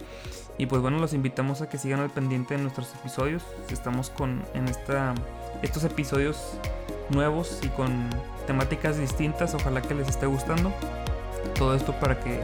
Y 0.59 0.67
pues 0.67 0.83
bueno, 0.83 0.99
los 0.99 1.15
invitamos 1.15 1.63
a 1.63 1.69
que 1.69 1.79
sigan 1.79 2.01
al 2.01 2.11
pendiente 2.11 2.57
de 2.57 2.63
nuestros 2.63 2.93
episodios. 2.97 3.45
Estamos 3.71 4.11
con 4.11 4.43
en 4.55 4.69
esta 4.69 5.15
estos 5.63 5.85
episodios 5.85 6.55
nuevos 7.11 7.61
y 7.63 7.69
con 7.69 8.11
temáticas 8.47 8.99
distintas. 8.99 9.55
Ojalá 9.55 9.83
que 9.83 9.95
les 9.95 10.09
esté 10.09 10.27
gustando. 10.27 10.73
Todo 11.55 11.75
esto 11.75 11.93
para 12.01 12.19
que 12.21 12.41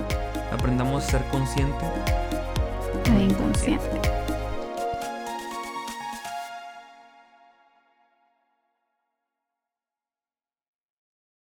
aprendamos 0.53 1.05
a 1.05 1.11
ser 1.11 1.25
consciente. 1.31 1.85
Inconsciente. 3.07 4.00